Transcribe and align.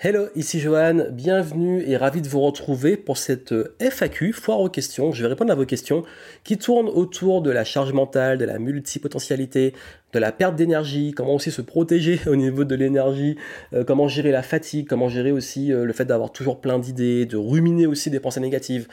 Hello, 0.00 0.28
ici 0.36 0.60
Johan, 0.60 1.06
bienvenue 1.10 1.82
et 1.84 1.96
ravi 1.96 2.22
de 2.22 2.28
vous 2.28 2.38
retrouver 2.38 2.96
pour 2.96 3.18
cette 3.18 3.50
euh, 3.50 3.74
FAQ, 3.80 4.32
foire 4.32 4.60
aux 4.60 4.68
questions. 4.68 5.10
Je 5.10 5.22
vais 5.22 5.28
répondre 5.28 5.50
à 5.50 5.56
vos 5.56 5.66
questions 5.66 6.04
qui 6.44 6.56
tournent 6.56 6.86
autour 6.86 7.42
de 7.42 7.50
la 7.50 7.64
charge 7.64 7.92
mentale, 7.92 8.38
de 8.38 8.44
la 8.44 8.60
multipotentialité, 8.60 9.74
de 10.12 10.18
la 10.18 10.32
perte 10.32 10.56
d'énergie, 10.56 11.12
comment 11.12 11.34
aussi 11.34 11.50
se 11.50 11.62
protéger 11.62 12.20
au 12.26 12.36
niveau 12.36 12.64
de 12.64 12.74
l'énergie, 12.74 13.36
euh, 13.72 13.84
comment 13.84 14.08
gérer 14.08 14.30
la 14.30 14.42
fatigue, 14.42 14.86
comment 14.88 15.08
gérer 15.08 15.32
aussi 15.32 15.72
euh, 15.72 15.84
le 15.84 15.92
fait 15.92 16.04
d'avoir 16.04 16.32
toujours 16.32 16.60
plein 16.60 16.78
d'idées, 16.78 17.26
de 17.26 17.36
ruminer 17.36 17.86
aussi 17.86 18.10
des 18.10 18.20
pensées 18.20 18.40
négatives. 18.40 18.88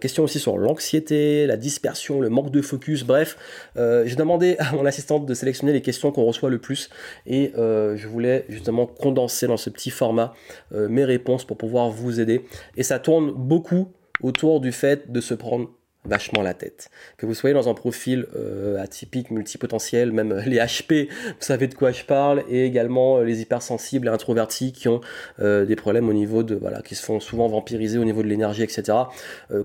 question 0.00 0.24
aussi 0.24 0.38
sur 0.38 0.58
l'anxiété, 0.58 1.46
la 1.46 1.56
dispersion, 1.56 2.20
le 2.20 2.28
manque 2.28 2.50
de 2.50 2.62
focus, 2.62 3.04
bref. 3.04 3.36
J'ai 3.76 4.16
demandé 4.16 4.56
à 4.58 4.72
mon 4.72 4.84
assistante 4.86 5.26
de 5.26 5.34
sélectionner 5.34 5.72
les 5.72 5.82
questions 5.82 6.12
qu'on 6.12 6.24
reçoit 6.24 6.50
le 6.50 6.58
plus 6.58 6.90
et 7.26 7.52
je 7.56 8.06
voulais 8.06 8.44
justement 8.48 8.86
condenser 8.86 9.46
dans 9.46 9.56
ce 9.56 9.70
petit 9.70 9.90
format 9.90 10.34
euh, 10.72 10.88
mes 10.88 11.04
réponses 11.04 11.44
pour 11.44 11.56
pouvoir 11.56 11.90
vous 11.90 12.20
aider. 12.20 12.44
Et 12.76 12.82
ça 12.82 12.98
tourne 12.98 13.32
beaucoup 13.32 13.92
autour 14.22 14.60
du 14.60 14.72
fait 14.72 15.10
de 15.10 15.20
se 15.20 15.34
prendre 15.34 15.70
vachement 16.06 16.42
la 16.42 16.54
tête. 16.54 16.90
Que 17.16 17.26
vous 17.26 17.34
soyez 17.34 17.54
dans 17.54 17.68
un 17.68 17.74
profil 17.74 18.26
euh, 18.36 18.82
atypique, 18.82 19.30
multipotentiel, 19.30 20.12
même 20.12 20.42
les 20.46 20.58
HP, 20.58 21.08
vous 21.08 21.34
savez 21.40 21.66
de 21.66 21.74
quoi 21.74 21.92
je 21.92 22.04
parle, 22.04 22.44
et 22.48 22.64
également 22.64 23.18
euh, 23.18 23.24
les 23.24 23.42
hypersensibles 23.42 24.06
et 24.06 24.10
introvertis 24.10 24.72
qui 24.72 24.88
ont 24.88 25.00
euh, 25.40 25.64
des 25.64 25.76
problèmes 25.76 26.08
au 26.08 26.12
niveau 26.12 26.42
de, 26.42 26.54
voilà, 26.54 26.82
qui 26.82 26.94
se 26.94 27.04
font 27.04 27.20
souvent 27.20 27.48
vampiriser 27.48 27.98
au 27.98 28.04
niveau 28.04 28.22
de 28.22 28.28
l'énergie, 28.28 28.62
etc. 28.62 28.96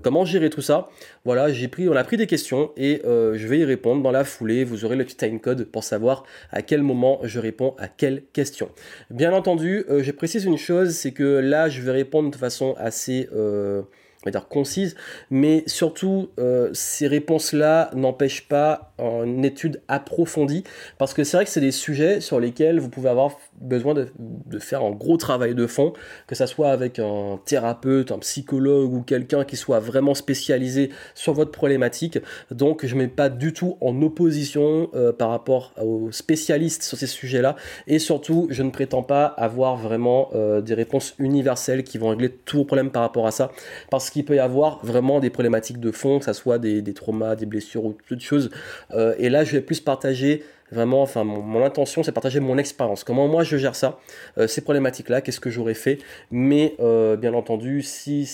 comment 0.02 0.24
gérer 0.24 0.50
tout 0.50 0.62
ça? 0.62 0.88
Voilà, 1.24 1.52
j'ai 1.52 1.68
pris, 1.68 1.88
on 1.88 1.96
a 1.96 2.04
pris 2.04 2.16
des 2.16 2.26
questions 2.26 2.72
et 2.76 3.02
je 3.04 3.46
vais 3.46 3.58
y 3.58 3.64
répondre 3.64 4.02
dans 4.02 4.10
la 4.10 4.24
foulée. 4.24 4.64
Vous 4.64 4.84
aurez 4.84 4.96
le 4.96 5.04
petit 5.04 5.16
timecode 5.16 5.64
pour 5.64 5.84
savoir 5.84 6.24
à 6.50 6.62
quel 6.62 6.82
moment 6.82 7.20
je 7.22 7.38
réponds 7.38 7.74
à 7.78 7.88
quelle 7.88 8.22
question. 8.32 8.68
Bien 9.10 9.32
entendu, 9.32 9.84
je 9.88 10.10
précise 10.10 10.44
une 10.44 10.58
chose, 10.58 10.90
c'est 10.90 11.12
que 11.12 11.38
là, 11.38 11.68
je 11.68 11.80
vais 11.80 11.92
répondre 11.92 12.30
de 12.30 12.36
façon 12.36 12.74
assez 12.78 13.28
on 14.22 14.28
va 14.28 14.30
dire 14.30 14.48
concise, 14.48 14.94
mais 15.30 15.64
surtout 15.66 16.30
euh, 16.38 16.70
ces 16.72 17.08
réponses-là 17.08 17.90
n'empêchent 17.94 18.48
pas 18.48 18.92
une 18.98 19.44
étude 19.44 19.82
approfondie, 19.88 20.62
parce 20.98 21.12
que 21.12 21.24
c'est 21.24 21.36
vrai 21.36 21.44
que 21.44 21.50
c'est 21.50 21.60
des 21.60 21.72
sujets 21.72 22.20
sur 22.20 22.38
lesquels 22.38 22.78
vous 22.78 22.88
pouvez 22.88 23.08
avoir 23.08 23.38
besoin 23.60 23.94
de, 23.94 24.08
faire 24.60 24.82
un 24.82 24.92
gros 24.92 25.16
travail 25.16 25.54
de 25.54 25.66
fond, 25.66 25.92
que 26.26 26.34
ça 26.34 26.46
soit 26.46 26.70
avec 26.70 26.98
un 26.98 27.40
thérapeute, 27.44 28.12
un 28.12 28.18
psychologue 28.18 28.92
ou 28.92 29.02
quelqu'un 29.02 29.44
qui 29.44 29.56
soit 29.56 29.80
vraiment 29.80 30.14
spécialisé 30.14 30.90
sur 31.14 31.32
votre 31.32 31.50
problématique. 31.50 32.18
Donc 32.50 32.86
je 32.86 32.94
ne 32.94 33.00
mets 33.00 33.08
pas 33.08 33.28
du 33.28 33.52
tout 33.52 33.76
en 33.80 34.00
opposition 34.02 34.88
euh, 34.94 35.12
par 35.12 35.30
rapport 35.30 35.72
aux 35.82 36.12
spécialistes 36.12 36.84
sur 36.84 36.96
ces 36.96 37.06
sujets-là, 37.08 37.56
et 37.88 37.98
surtout 37.98 38.46
je 38.50 38.62
ne 38.62 38.70
prétends 38.70 39.02
pas 39.02 39.24
avoir 39.24 39.76
vraiment 39.76 40.30
euh, 40.34 40.60
des 40.60 40.74
réponses 40.74 41.14
universelles 41.18 41.82
qui 41.82 41.98
vont 41.98 42.10
régler 42.10 42.30
tous 42.30 42.58
vos 42.58 42.64
problèmes 42.64 42.90
par 42.90 43.02
rapport 43.02 43.26
à 43.26 43.32
ça, 43.32 43.50
parce 43.90 44.11
qu'il 44.12 44.24
peut 44.26 44.36
y 44.36 44.38
avoir 44.38 44.84
vraiment 44.84 45.20
des 45.20 45.30
problématiques 45.30 45.80
de 45.80 45.90
fond, 45.90 46.18
que 46.18 46.26
ce 46.26 46.34
soit 46.34 46.58
des, 46.58 46.82
traumas, 46.92 47.34
des 47.34 47.46
blessures 47.46 47.84
ou 47.86 47.96
toutes 48.06 48.20
choses. 48.20 48.50
Euh, 48.92 49.14
et 49.18 49.30
là, 49.30 49.42
je 49.42 49.52
vais 49.52 49.62
plus 49.62 49.80
partager 49.80 50.44
vraiment, 50.70 51.02
enfin, 51.02 51.24
mon, 51.24 51.64
intention, 51.64 52.02
c'est 52.02 52.12
partager 52.12 52.40
mon 52.40 52.58
expérience. 52.58 53.04
Comment 53.04 53.26
moi 53.28 53.42
je 53.42 53.56
gère 53.56 53.74
ça, 53.74 53.98
euh, 54.36 54.46
ces 54.46 54.60
problématiques-là, 54.60 55.22
qu'est-ce 55.22 55.40
que 55.40 55.50
j'aurais 55.50 55.74
fait. 55.74 55.98
Mais 56.30 56.74
euh, 56.80 57.16
bien 57.16 57.32
entendu, 57.32 57.80
si 57.80 58.30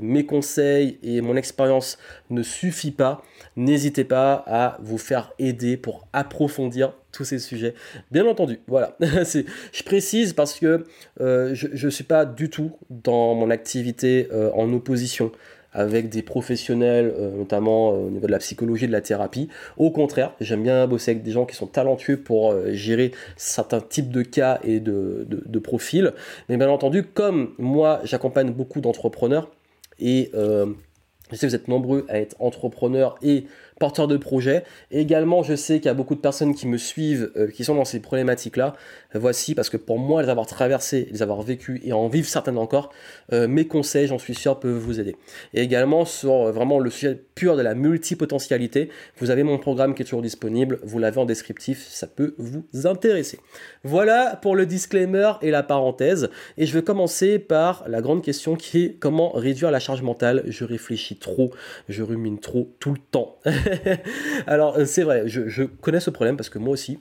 mes 0.00 0.24
conseils 0.24 0.98
et 1.02 1.20
mon 1.20 1.36
expérience 1.36 1.98
ne 2.30 2.42
suffit 2.42 2.90
pas, 2.90 3.22
n'hésitez 3.56 4.04
pas 4.04 4.44
à 4.46 4.78
vous 4.82 4.98
faire 4.98 5.32
aider 5.38 5.76
pour 5.76 6.06
approfondir 6.12 6.92
tous 7.12 7.24
ces 7.24 7.38
sujets. 7.38 7.74
Bien 8.10 8.26
entendu, 8.26 8.60
voilà. 8.66 8.96
je 9.00 9.82
précise 9.84 10.32
parce 10.32 10.54
que 10.58 10.86
je 11.18 11.86
ne 11.86 11.90
suis 11.90 12.04
pas 12.04 12.24
du 12.24 12.50
tout 12.50 12.72
dans 12.90 13.34
mon 13.34 13.50
activité 13.50 14.28
en 14.54 14.72
opposition 14.72 15.32
avec 15.72 16.08
des 16.08 16.22
professionnels, 16.22 17.12
euh, 17.16 17.36
notamment 17.36 17.92
euh, 17.92 18.06
au 18.06 18.10
niveau 18.10 18.26
de 18.26 18.32
la 18.32 18.38
psychologie, 18.38 18.86
de 18.86 18.92
la 18.92 19.00
thérapie. 19.00 19.48
Au 19.76 19.90
contraire, 19.90 20.32
j'aime 20.40 20.62
bien 20.62 20.86
bosser 20.86 21.12
avec 21.12 21.22
des 21.22 21.30
gens 21.30 21.46
qui 21.46 21.54
sont 21.54 21.66
talentueux 21.66 22.16
pour 22.16 22.50
euh, 22.50 22.72
gérer 22.72 23.12
certains 23.36 23.80
types 23.80 24.10
de 24.10 24.22
cas 24.22 24.60
et 24.64 24.80
de, 24.80 25.26
de, 25.28 25.58
profils. 25.58 26.12
Mais 26.48 26.56
bien 26.56 26.68
entendu, 26.68 27.02
comme 27.02 27.52
moi, 27.58 28.00
j'accompagne 28.04 28.50
beaucoup 28.50 28.80
d'entrepreneurs 28.80 29.50
et 29.98 30.30
je 30.32 31.36
sais 31.36 31.46
que 31.46 31.50
vous 31.50 31.54
êtes 31.56 31.68
nombreux 31.68 32.06
à 32.08 32.18
être 32.20 32.36
entrepreneurs 32.38 33.16
et 33.22 33.44
porteurs 33.78 34.08
de 34.08 34.16
projets. 34.16 34.64
également, 34.90 35.42
je 35.42 35.54
sais 35.54 35.76
qu'il 35.76 35.86
y 35.86 35.88
a 35.88 35.94
beaucoup 35.94 36.14
de 36.14 36.20
personnes 36.20 36.54
qui 36.54 36.66
me 36.66 36.76
suivent, 36.76 37.30
euh, 37.36 37.48
qui 37.48 37.64
sont 37.64 37.74
dans 37.74 37.84
ces 37.84 38.00
problématiques-là. 38.00 38.74
Voici, 39.14 39.54
parce 39.54 39.70
que 39.70 39.76
pour 39.76 39.98
moi, 39.98 40.22
les 40.22 40.28
avoir 40.28 40.46
traversées, 40.46 41.08
les 41.10 41.22
avoir 41.22 41.42
vécues 41.42 41.80
et 41.84 41.92
en 41.92 42.08
vivre 42.08 42.28
certaines 42.28 42.58
encore, 42.58 42.90
euh, 43.32 43.48
mes 43.48 43.66
conseils, 43.66 44.06
j'en 44.06 44.18
suis 44.18 44.34
sûr, 44.34 44.58
peuvent 44.60 44.76
vous 44.76 45.00
aider. 45.00 45.16
Et 45.54 45.62
également, 45.62 46.04
sur 46.04 46.32
euh, 46.32 46.52
vraiment 46.52 46.78
le 46.78 46.90
sujet 46.90 47.22
pur 47.34 47.56
de 47.56 47.62
la 47.62 47.74
multipotentialité, 47.74 48.90
vous 49.18 49.30
avez 49.30 49.42
mon 49.42 49.58
programme 49.58 49.94
qui 49.94 50.02
est 50.02 50.04
toujours 50.04 50.22
disponible. 50.22 50.80
Vous 50.82 50.98
l'avez 50.98 51.18
en 51.18 51.24
descriptif, 51.24 51.86
ça 51.88 52.06
peut 52.06 52.34
vous 52.38 52.64
intéresser. 52.84 53.38
Voilà 53.84 54.38
pour 54.42 54.56
le 54.56 54.66
disclaimer 54.66 55.32
et 55.42 55.50
la 55.50 55.62
parenthèse. 55.62 56.30
Et 56.56 56.66
je 56.66 56.74
vais 56.74 56.82
commencer 56.82 57.38
par 57.38 57.84
la 57.88 58.00
grande 58.00 58.22
question 58.22 58.56
qui 58.56 58.84
est 58.84 58.94
comment 58.98 59.30
réduire 59.30 59.70
la 59.70 59.80
charge 59.80 60.02
mentale? 60.02 60.44
Je 60.46 60.64
réfléchis 60.64 61.16
trop, 61.16 61.52
je 61.88 62.02
rumine 62.02 62.40
trop 62.40 62.74
tout 62.80 62.92
le 62.92 62.98
temps. 62.98 63.38
Alors, 64.46 64.76
euh, 64.78 64.84
c'est 64.84 65.02
vrai, 65.02 65.24
je, 65.26 65.62
connais 65.64 66.00
ce 66.00 66.10
problème 66.10 66.36
parce 66.36 66.48
que 66.48 66.58
moi 66.58 66.72
aussi, 66.72 66.98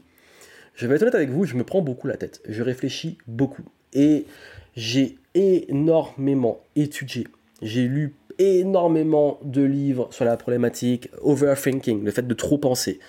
je 0.75 0.87
vais 0.87 0.95
être 0.95 1.01
honnête 1.01 1.15
avec 1.15 1.29
vous, 1.29 1.45
je 1.45 1.55
me 1.55 1.63
prends 1.63 1.81
beaucoup 1.81 2.07
la 2.07 2.17
tête. 2.17 2.41
Je 2.47 2.63
réfléchis 2.63 3.17
beaucoup. 3.27 3.63
Et 3.93 4.25
j'ai 4.75 5.17
énormément 5.33 6.61
étudié. 6.75 7.27
J'ai 7.61 7.87
lu 7.87 8.15
énormément 8.39 9.39
de 9.43 9.63
livres 9.63 10.07
sur 10.11 10.25
la 10.25 10.37
problématique 10.37 11.09
overthinking, 11.21 12.03
le 12.03 12.11
fait 12.11 12.27
de 12.27 12.33
trop 12.33 12.57
penser. 12.57 12.99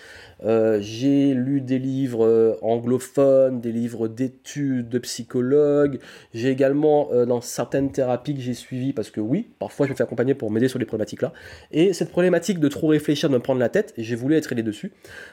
Euh, 0.44 0.78
j'ai 0.80 1.34
lu 1.34 1.60
des 1.60 1.78
livres 1.78 2.24
euh, 2.24 2.56
anglophones, 2.62 3.60
des 3.60 3.72
livres 3.72 4.08
d'études 4.08 4.88
de 4.88 4.98
psychologues. 4.98 5.98
J'ai 6.32 6.50
également 6.50 7.08
euh, 7.12 7.26
dans 7.26 7.40
certaines 7.40 7.90
thérapies 7.90 8.34
que 8.34 8.40
j'ai 8.40 8.54
suivies, 8.54 8.92
parce 8.92 9.10
que 9.10 9.20
oui, 9.20 9.48
parfois 9.58 9.86
je 9.86 9.92
me 9.92 9.96
fais 9.96 10.04
accompagner 10.04 10.34
pour 10.34 10.50
m'aider 10.50 10.68
sur 10.68 10.78
les 10.78 10.84
problématiques 10.84 11.22
là. 11.22 11.32
Et 11.72 11.92
cette 11.92 12.10
problématique 12.10 12.60
de 12.60 12.68
trop 12.68 12.88
réfléchir, 12.88 13.28
de 13.28 13.34
me 13.34 13.40
prendre 13.40 13.60
la 13.60 13.68
tête, 13.68 13.94
j'ai 13.98 14.14
voulu 14.14 14.36
être 14.36 14.52
aidé 14.52 14.62
dessus. 14.62 14.92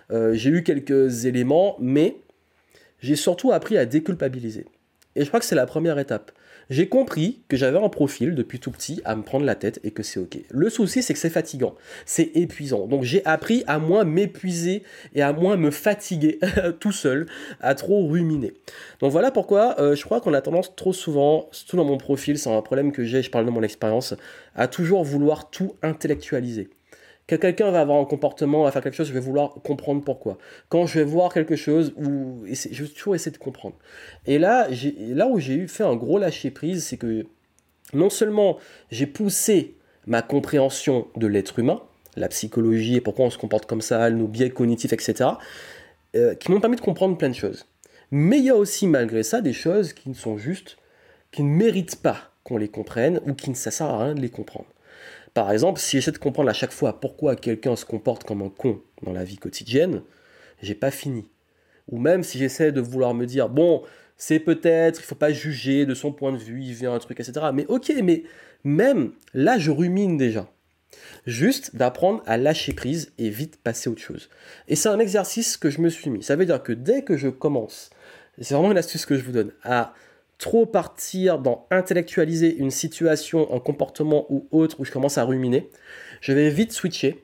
j'ai 0.09 0.49
eu 0.49 0.63
quelques 0.63 1.25
éléments, 1.25 1.77
mais 1.79 2.17
j'ai 2.99 3.15
surtout 3.15 3.51
appris 3.51 3.77
à 3.77 3.85
déculpabiliser. 3.85 4.65
Et 5.15 5.23
je 5.23 5.27
crois 5.27 5.39
que 5.39 5.45
c'est 5.45 5.55
la 5.55 5.65
première 5.65 5.99
étape 5.99 6.31
j'ai 6.69 6.87
compris 6.87 7.41
que 7.47 7.57
j'avais 7.57 7.77
un 7.77 7.89
profil 7.89 8.35
depuis 8.35 8.59
tout 8.59 8.71
petit 8.71 9.01
à 9.05 9.15
me 9.15 9.23
prendre 9.23 9.45
la 9.45 9.55
tête 9.55 9.79
et 9.83 9.91
que 9.91 10.03
c'est 10.03 10.19
ok. 10.19 10.37
Le 10.49 10.69
souci, 10.69 11.03
c'est 11.03 11.13
que 11.13 11.19
c'est 11.19 11.29
fatigant, 11.29 11.75
c'est 12.05 12.31
épuisant. 12.35 12.87
Donc 12.87 13.03
j'ai 13.03 13.25
appris 13.25 13.63
à 13.67 13.79
moins 13.79 14.03
m'épuiser 14.03 14.83
et 15.13 15.21
à 15.21 15.33
moins 15.33 15.57
me 15.57 15.71
fatiguer 15.71 16.39
tout 16.79 16.91
seul, 16.91 17.27
à 17.61 17.75
trop 17.75 18.07
ruminer. 18.07 18.53
Donc 18.99 19.11
voilà 19.11 19.31
pourquoi 19.31 19.79
euh, 19.79 19.95
je 19.95 20.03
crois 20.03 20.21
qu'on 20.21 20.33
a 20.33 20.41
tendance 20.41 20.75
trop 20.75 20.93
souvent, 20.93 21.47
surtout 21.51 21.77
dans 21.77 21.85
mon 21.85 21.97
profil, 21.97 22.37
c'est 22.37 22.49
un 22.49 22.61
problème 22.61 22.91
que 22.91 23.03
j'ai, 23.03 23.21
je 23.21 23.29
parle 23.29 23.45
de 23.45 23.51
mon 23.51 23.63
expérience, 23.63 24.13
à 24.55 24.67
toujours 24.67 25.03
vouloir 25.03 25.49
tout 25.49 25.75
intellectualiser. 25.81 26.69
Que 27.27 27.35
quelqu'un 27.35 27.71
va 27.71 27.81
avoir 27.81 27.99
un 27.99 28.05
comportement, 28.05 28.63
va 28.63 28.71
faire 28.71 28.83
quelque 28.83 28.95
chose, 28.95 29.07
je 29.07 29.13
vais 29.13 29.19
vouloir 29.19 29.55
comprendre 29.63 30.03
pourquoi. 30.03 30.37
Quand 30.69 30.85
je 30.85 30.99
vais 30.99 31.05
voir 31.05 31.33
quelque 31.33 31.55
chose, 31.55 31.93
je 31.97 32.83
vais 32.83 32.89
toujours 32.89 33.15
essayer 33.15 33.31
de 33.31 33.37
comprendre. 33.37 33.75
Et 34.27 34.37
là, 34.37 34.67
là 34.99 35.27
où 35.27 35.39
j'ai 35.39 35.55
eu 35.55 35.67
fait 35.67 35.83
un 35.83 35.95
gros 35.95 36.19
lâcher 36.19 36.51
prise, 36.51 36.85
c'est 36.85 36.97
que 36.97 37.25
non 37.93 38.09
seulement 38.09 38.57
j'ai 38.91 39.07
poussé 39.07 39.75
ma 40.05 40.21
compréhension 40.21 41.07
de 41.15 41.25
l'être 41.25 41.57
humain, 41.59 41.81
la 42.15 42.27
psychologie 42.29 42.95
et 42.95 43.01
pourquoi 43.01 43.25
on 43.25 43.29
se 43.29 43.37
comporte 43.37 43.65
comme 43.65 43.81
ça, 43.81 44.09
nos 44.09 44.27
biais 44.27 44.49
cognitifs, 44.49 44.93
etc., 44.93 45.31
euh, 46.15 46.35
qui 46.35 46.51
m'ont 46.51 46.61
permis 46.61 46.77
de 46.77 46.81
comprendre 46.81 47.17
plein 47.17 47.29
de 47.29 47.35
choses. 47.35 47.65
Mais 48.11 48.37
il 48.37 48.45
y 48.45 48.49
a 48.49 48.55
aussi 48.55 48.87
malgré 48.87 49.23
ça 49.23 49.41
des 49.41 49.53
choses 49.53 49.93
qui 49.93 50.09
ne 50.09 50.13
sont 50.13 50.37
justes, 50.37 50.77
qui 51.31 51.43
ne 51.43 51.49
méritent 51.49 52.01
pas 52.01 52.31
qu'on 52.43 52.57
les 52.57 52.69
comprenne 52.69 53.19
ou 53.25 53.33
qui 53.33 53.49
ne 53.49 53.55
sert 53.55 53.87
à 53.87 54.03
rien 54.03 54.15
de 54.15 54.21
les 54.21 54.29
comprendre. 54.29 54.67
Par 55.35 55.51
exemple, 55.51 55.81
si 55.81 55.97
j'essaie 55.97 56.13
de 56.13 56.17
comprendre 56.17 56.49
à 56.49 56.53
chaque 56.53 56.71
fois 56.71 57.01
pourquoi 57.01 57.35
quelqu'un 57.35 57.75
se 57.75 57.83
comporte 57.83 58.23
comme 58.23 58.41
un 58.41 58.49
con 58.49 58.81
dans 59.03 59.11
la 59.11 59.25
vie 59.25 59.35
quotidienne, 59.35 60.01
j'ai 60.61 60.75
pas 60.75 60.91
fini. 60.91 61.29
Ou 61.91 61.99
même 61.99 62.23
si 62.23 62.39
j'essaie 62.39 62.71
de 62.71 62.79
vouloir 62.79 63.13
me 63.13 63.25
dire, 63.25 63.49
bon, 63.49 63.83
c'est 64.15 64.39
peut-être, 64.39 65.01
il 65.01 65.03
faut 65.03 65.13
pas 65.13 65.33
juger 65.33 65.85
de 65.85 65.93
son 65.93 66.13
point 66.13 66.31
de 66.31 66.37
vue, 66.37 66.63
il 66.63 66.73
vient 66.73 66.93
un 66.93 66.99
truc, 66.99 67.19
etc. 67.19 67.47
Mais 67.53 67.65
ok, 67.67 67.91
mais 68.01 68.23
même 68.63 69.11
là, 69.33 69.59
je 69.59 69.71
rumine 69.71 70.15
déjà. 70.15 70.49
Juste 71.25 71.75
d'apprendre 71.75 72.23
à 72.25 72.37
lâcher 72.37 72.71
prise 72.71 73.11
et 73.17 73.29
vite 73.29 73.57
passer 73.61 73.89
à 73.89 73.91
autre 73.91 74.01
chose. 74.01 74.29
Et 74.69 74.77
c'est 74.77 74.87
un 74.87 74.99
exercice 74.99 75.57
que 75.57 75.69
je 75.69 75.81
me 75.81 75.89
suis 75.89 76.09
mis. 76.09 76.23
Ça 76.23 76.37
veut 76.37 76.45
dire 76.45 76.63
que 76.63 76.71
dès 76.71 77.03
que 77.03 77.17
je 77.17 77.27
commence, 77.27 77.89
c'est 78.39 78.53
vraiment 78.53 78.71
une 78.71 78.77
astuce 78.77 79.05
que 79.05 79.17
je 79.17 79.23
vous 79.25 79.33
donne, 79.33 79.51
à 79.63 79.93
trop 80.37 80.65
partir 80.65 81.39
dans 81.39 81.67
intellectualiser 81.71 82.55
une 82.55 82.71
situation, 82.71 83.53
un 83.53 83.59
comportement 83.59 84.25
ou 84.29 84.47
autre 84.51 84.79
où 84.79 84.85
je 84.85 84.91
commence 84.91 85.17
à 85.17 85.23
ruminer, 85.23 85.69
je 86.21 86.33
vais 86.33 86.49
vite 86.49 86.71
switcher, 86.71 87.23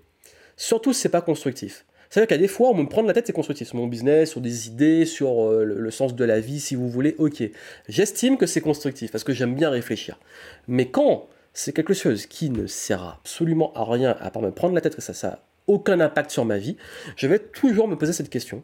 surtout 0.56 0.94
si 0.94 1.02
c'est 1.02 1.10
pas 1.10 1.22
constructif. 1.22 1.86
C'est-à-dire 2.10 2.28
qu'à 2.28 2.38
des 2.38 2.50
fois, 2.50 2.70
on 2.72 2.74
me 2.74 2.88
prend 2.90 3.02
la 3.04 3.14
tête, 3.14 3.28
c'est 3.28 3.34
constructif. 3.34 3.70
Sur 3.70 3.78
mon 3.78 3.88
business, 3.88 4.32
sur 4.32 4.42
des 4.42 4.68
idées, 4.68 5.06
sur 5.06 5.50
euh, 5.50 5.64
le, 5.64 5.92
sens 5.92 6.14
de 6.14 6.26
la 6.26 6.42
vie, 6.42 6.60
si 6.60 6.76
vous 6.76 6.90
voulez, 6.90 7.16
ok. 7.18 7.42
J'estime 7.88 8.38
que 8.38 8.46
c'est 8.46 8.60
constructif 8.60 9.12
parce 9.12 9.24
que 9.24 9.32
j'aime 9.32 9.56
bien 9.56 9.70
réfléchir. 9.70 10.20
Mais 10.68 10.90
quand 10.90 11.30
c'est 11.54 11.72
quelque 11.72 11.94
chose 11.94 12.26
qui 12.26 12.50
ne 12.50 12.68
sert 12.68 13.02
absolument 13.02 13.72
à 13.76 13.86
rien, 13.86 14.18
à 14.20 14.30
part 14.30 14.42
me 14.42 14.52
prendre 14.52 14.76
la 14.76 14.82
tête, 14.82 15.00
ça 15.00 15.28
n'a 15.30 15.40
aucun 15.68 16.02
impact 16.02 16.32
sur 16.32 16.44
ma 16.44 16.58
vie, 16.58 16.76
je 17.16 17.28
vais 17.28 17.40
toujours 17.40 17.88
me 17.88 17.98
poser 17.98 18.12
cette 18.12 18.30
question. 18.30 18.62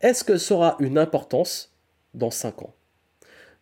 Est-ce 0.00 0.24
que 0.24 0.38
ça 0.38 0.54
aura 0.54 0.76
une 0.80 0.96
importance 0.96 1.74
dans 2.14 2.30
5 2.30 2.62
ans? 2.62 2.74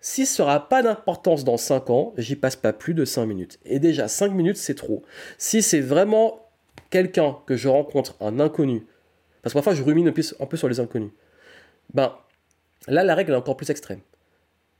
Si 0.00 0.26
ce 0.26 0.36
sera 0.36 0.68
pas 0.68 0.82
d'importance 0.82 1.44
dans 1.44 1.56
5 1.56 1.90
ans, 1.90 2.14
j'y 2.16 2.36
passe 2.36 2.56
pas 2.56 2.72
plus 2.72 2.94
de 2.94 3.04
5 3.04 3.26
minutes. 3.26 3.58
Et 3.64 3.78
déjà, 3.78 4.08
5 4.08 4.32
minutes, 4.32 4.56
c'est 4.56 4.74
trop. 4.74 5.02
Si 5.38 5.62
c'est 5.62 5.80
vraiment 5.80 6.48
quelqu'un 6.90 7.38
que 7.46 7.56
je 7.56 7.68
rencontre, 7.68 8.16
un 8.20 8.38
inconnu, 8.40 8.86
parce 9.42 9.52
que 9.52 9.58
parfois 9.58 9.74
je 9.74 9.82
rumine 9.82 10.08
un 10.08 10.46
peu 10.46 10.56
sur 10.56 10.68
les 10.68 10.80
inconnus, 10.80 11.10
ben 11.92 12.14
là, 12.86 13.02
la 13.02 13.14
règle 13.14 13.32
est 13.32 13.36
encore 13.36 13.56
plus 13.56 13.70
extrême. 13.70 14.00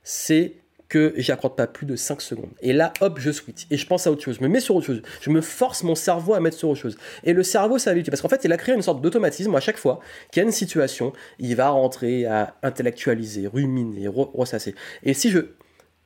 C'est 0.03 0.55
que 0.89 1.13
j'accorde 1.17 1.55
pas 1.55 1.67
plus 1.67 1.85
de 1.85 1.95
5 1.95 2.19
secondes. 2.19 2.49
Et 2.61 2.73
là, 2.73 2.91
hop, 2.99 3.19
je 3.19 3.31
switch. 3.31 3.67
Et 3.69 3.77
je 3.77 3.85
pense 3.85 4.07
à 4.07 4.11
autre 4.11 4.23
chose. 4.23 4.37
Je 4.37 4.43
me 4.43 4.49
mets 4.49 4.59
sur 4.59 4.75
autre 4.75 4.87
chose. 4.87 5.01
Je 5.21 5.29
me 5.29 5.39
force 5.39 5.83
mon 5.83 5.93
cerveau 5.93 6.33
à 6.33 6.39
mettre 6.39 6.57
sur 6.57 6.69
autre 6.69 6.81
chose. 6.81 6.97
Et 7.23 7.33
le 7.33 7.43
cerveau 7.43 7.77
s'habitue. 7.77 8.09
Parce 8.09 8.21
qu'en 8.21 8.27
fait, 8.27 8.43
il 8.43 8.51
a 8.51 8.57
créé 8.57 8.73
une 8.73 8.81
sorte 8.81 9.01
d'automatisme 9.01 9.53
à 9.55 9.59
chaque 9.59 9.77
fois 9.77 9.99
qu'il 10.31 10.41
y 10.41 10.43
a 10.43 10.47
une 10.47 10.51
situation, 10.51 11.13
il 11.37 11.55
va 11.55 11.69
rentrer 11.69 12.25
à 12.25 12.55
intellectualiser, 12.63 13.47
ruminer, 13.47 14.07
ressasser. 14.07 14.75
Et 15.03 15.13
si 15.13 15.29
je. 15.29 15.39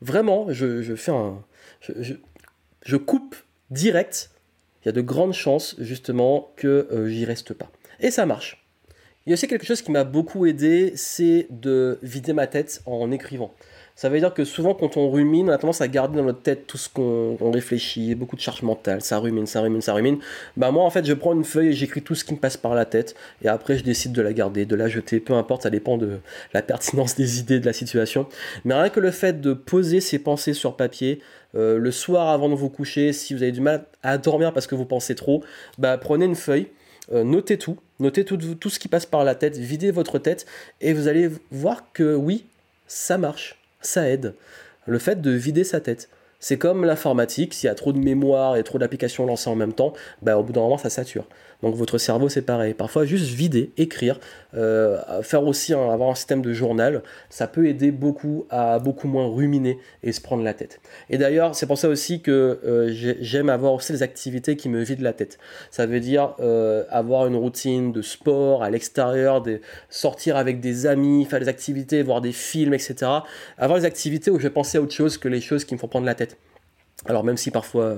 Vraiment, 0.02 0.48
je, 0.52 0.96
fais 0.96 1.12
un. 1.12 1.42
Je, 1.80 2.16
je, 2.82 2.98
coupe 2.98 3.38
direct, 3.70 4.32
il 4.82 4.88
y 4.88 4.90
a 4.90 4.92
de 4.92 5.00
grandes 5.00 5.34
chances, 5.34 5.76
justement, 5.80 6.52
que 6.58 6.90
euh, 6.92 7.08
j'y 7.08 7.24
reste 7.24 7.54
pas. 7.54 7.72
Et 8.02 8.12
ça 8.12 8.26
marche. 8.26 8.68
Il 9.26 9.30
y 9.30 9.32
a 9.32 9.36
aussi 9.36 9.48
quelque 9.48 9.66
chose 9.66 9.82
qui 9.82 9.92
m'a 9.92 10.04
beaucoup 10.04 10.46
aidé, 10.46 10.92
c'est 10.98 11.48
de 11.50 12.00
vider 12.04 12.34
ma 12.34 12.48
tête 12.48 12.82
en 12.86 13.10
écrivant. 13.12 13.54
Ça 13.96 14.10
veut 14.10 14.20
dire 14.20 14.34
que 14.34 14.44
souvent, 14.44 14.74
quand 14.74 14.98
on 14.98 15.12
rumine, 15.12 15.50
on 15.50 15.54
a 15.54 15.58
tendance 15.60 15.82
à 15.82 15.88
garder 15.88 16.18
dans 16.18 16.24
notre 16.24 16.42
tête 16.42 16.66
tout 16.66 16.78
ce 16.78 16.90
qu'on 16.90 17.52
réfléchit, 17.52 18.16
beaucoup 18.16 18.36
de 18.36 18.42
charge 18.42 18.64
mentale, 18.64 19.02
ça 19.02 19.20
rumine, 19.20 19.46
ça 19.46 19.62
rumine, 19.62 19.82
ça 19.82 19.94
rumine. 19.94 20.18
Bah, 20.58 20.72
moi, 20.72 20.84
en 20.84 20.90
fait, 20.90 21.06
je 21.06 21.14
prends 21.14 21.34
une 21.34 21.44
feuille 21.44 21.70
et 21.70 21.74
j'écris 21.74 22.02
tout 22.02 22.16
ce 22.16 22.26
qui 22.26 22.34
me 22.34 22.40
passe 22.40 22.58
par 22.58 22.74
la 22.74 22.86
tête, 22.86 23.16
et 23.44 23.48
après, 23.48 23.78
je 23.78 23.84
décide 23.84 24.12
de 24.12 24.22
la 24.22 24.34
garder, 24.34 24.66
de 24.66 24.76
la 24.76 24.88
jeter, 24.88 25.20
peu 25.20 25.34
importe, 25.34 25.64
ça 25.64 25.70
dépend 25.70 25.98
de 25.98 26.20
la 26.54 26.64
pertinence 26.64 27.16
des 27.18 27.40
idées, 27.40 27.60
de 27.60 27.66
la 27.68 27.74
situation. 27.74 28.28
Mais 28.66 28.74
rien 28.74 28.90
que 28.90 29.00
le 29.00 29.12
fait 29.12 29.40
de 29.42 29.54
poser 29.54 30.02
ses 30.02 30.18
pensées 30.18 30.54
sur 30.54 30.76
papier, 30.76 31.20
euh, 31.56 31.78
le 31.78 31.92
soir 31.92 32.30
avant 32.30 32.50
de 32.50 32.56
vous 32.56 32.70
coucher, 32.70 33.14
si 33.14 33.36
vous 33.36 33.44
avez 33.44 33.52
du 33.52 33.62
mal 33.62 33.86
à 34.02 34.18
dormir 34.18 34.54
parce 34.54 34.66
que 34.66 34.74
vous 34.74 34.86
pensez 34.86 35.14
trop, 35.14 35.44
bah, 35.78 35.98
prenez 36.00 36.26
une 36.26 36.36
feuille. 36.36 36.68
Euh, 37.12 37.24
notez 37.24 37.58
tout, 37.58 37.78
notez 38.00 38.24
tout, 38.26 38.38
tout 38.38 38.70
ce 38.70 38.80
qui 38.80 38.88
passe 38.88 39.06
par 39.06 39.26
la 39.26 39.36
tête, 39.36 39.58
videz 39.58 39.92
votre 39.92 40.20
tête 40.20 40.46
et 40.80 40.94
vous 40.94 41.10
allez 41.10 41.30
voir 41.52 41.92
que 41.92 42.16
oui, 42.16 42.46
ça 42.88 43.18
marche 43.18 43.63
ça 43.84 44.10
aide. 44.10 44.36
Le 44.86 45.00
fait 45.00 45.22
de 45.22 45.32
vider 45.32 45.64
sa 45.64 45.80
tête. 45.80 46.10
C'est 46.40 46.58
comme 46.58 46.84
l'informatique, 46.84 47.54
s'il 47.54 47.68
y 47.68 47.72
a 47.72 47.76
trop 47.76 47.94
de 47.94 48.00
mémoire 48.00 48.58
et 48.58 48.64
trop 48.64 48.78
d'applications 48.78 49.26
lancées 49.26 49.50
en 49.50 49.56
même 49.56 49.72
temps, 49.72 49.94
bah, 50.22 50.38
au 50.38 50.44
bout 50.44 50.52
d'un 50.52 50.62
moment 50.62 50.78
ça 50.78 50.90
sature. 50.90 51.26
Donc 51.64 51.76
votre 51.76 51.98
cerveau 51.98 52.28
c'est 52.28 52.42
pareil. 52.42 52.74
Parfois 52.74 53.06
juste 53.06 53.28
vider, 53.28 53.72
écrire, 53.78 54.20
euh, 54.54 55.24
faire 55.24 55.44
aussi 55.46 55.74
avoir 55.74 56.10
un 56.10 56.16
système 56.16 56.42
de 56.42 56.52
journal, 56.52 57.02
ça 57.30 57.48
peut 57.48 57.68
aider 57.68 57.92
beaucoup 57.92 58.46
à 58.50 58.80
beaucoup 58.80 59.08
moins 59.08 59.28
ruminer 59.28 59.80
et 60.04 60.12
se 60.12 60.20
prendre 60.20 60.44
la 60.44 60.54
tête. 60.54 60.82
Et 61.10 61.18
d'ailleurs 61.18 61.56
c'est 61.56 61.66
pour 61.66 61.78
ça 61.78 61.88
aussi 61.88 62.22
que 62.22 62.60
euh, 62.66 63.16
j'aime 63.22 63.50
avoir 63.50 63.74
aussi 63.74 63.94
des 63.94 64.04
activités 64.04 64.58
qui 64.58 64.68
me 64.68 64.84
vident 64.84 65.04
la 65.04 65.14
tête. 65.14 65.40
Ça 65.72 65.86
veut 65.86 66.02
dire 66.02 66.36
euh, 66.42 66.84
avoir 66.90 67.28
une 67.28 67.38
routine 67.38 67.94
de 67.94 68.02
sport 68.02 68.62
à 68.62 68.70
l'extérieur, 68.70 69.42
sortir 69.90 70.36
avec 70.36 70.60
des 70.60 70.86
amis, 70.86 71.24
faire 71.24 71.40
des 71.40 71.48
activités, 71.48 72.04
voir 72.04 72.20
des 72.20 72.34
films, 72.34 72.74
etc. 72.74 72.96
Avoir 73.58 73.80
des 73.80 73.86
activités 73.86 74.32
où 74.32 74.38
je 74.38 74.44
vais 74.44 74.50
penser 74.50 74.78
à 74.78 74.82
autre 74.82 74.94
chose 74.94 75.18
que 75.18 75.30
les 75.30 75.40
choses 75.40 75.64
qui 75.64 75.76
me 75.76 75.80
font 75.80 75.88
prendre 75.88 76.06
la 76.06 76.16
tête. 76.16 76.38
Alors 77.06 77.24
même 77.24 77.38
si 77.38 77.52
parfois, 77.52 77.98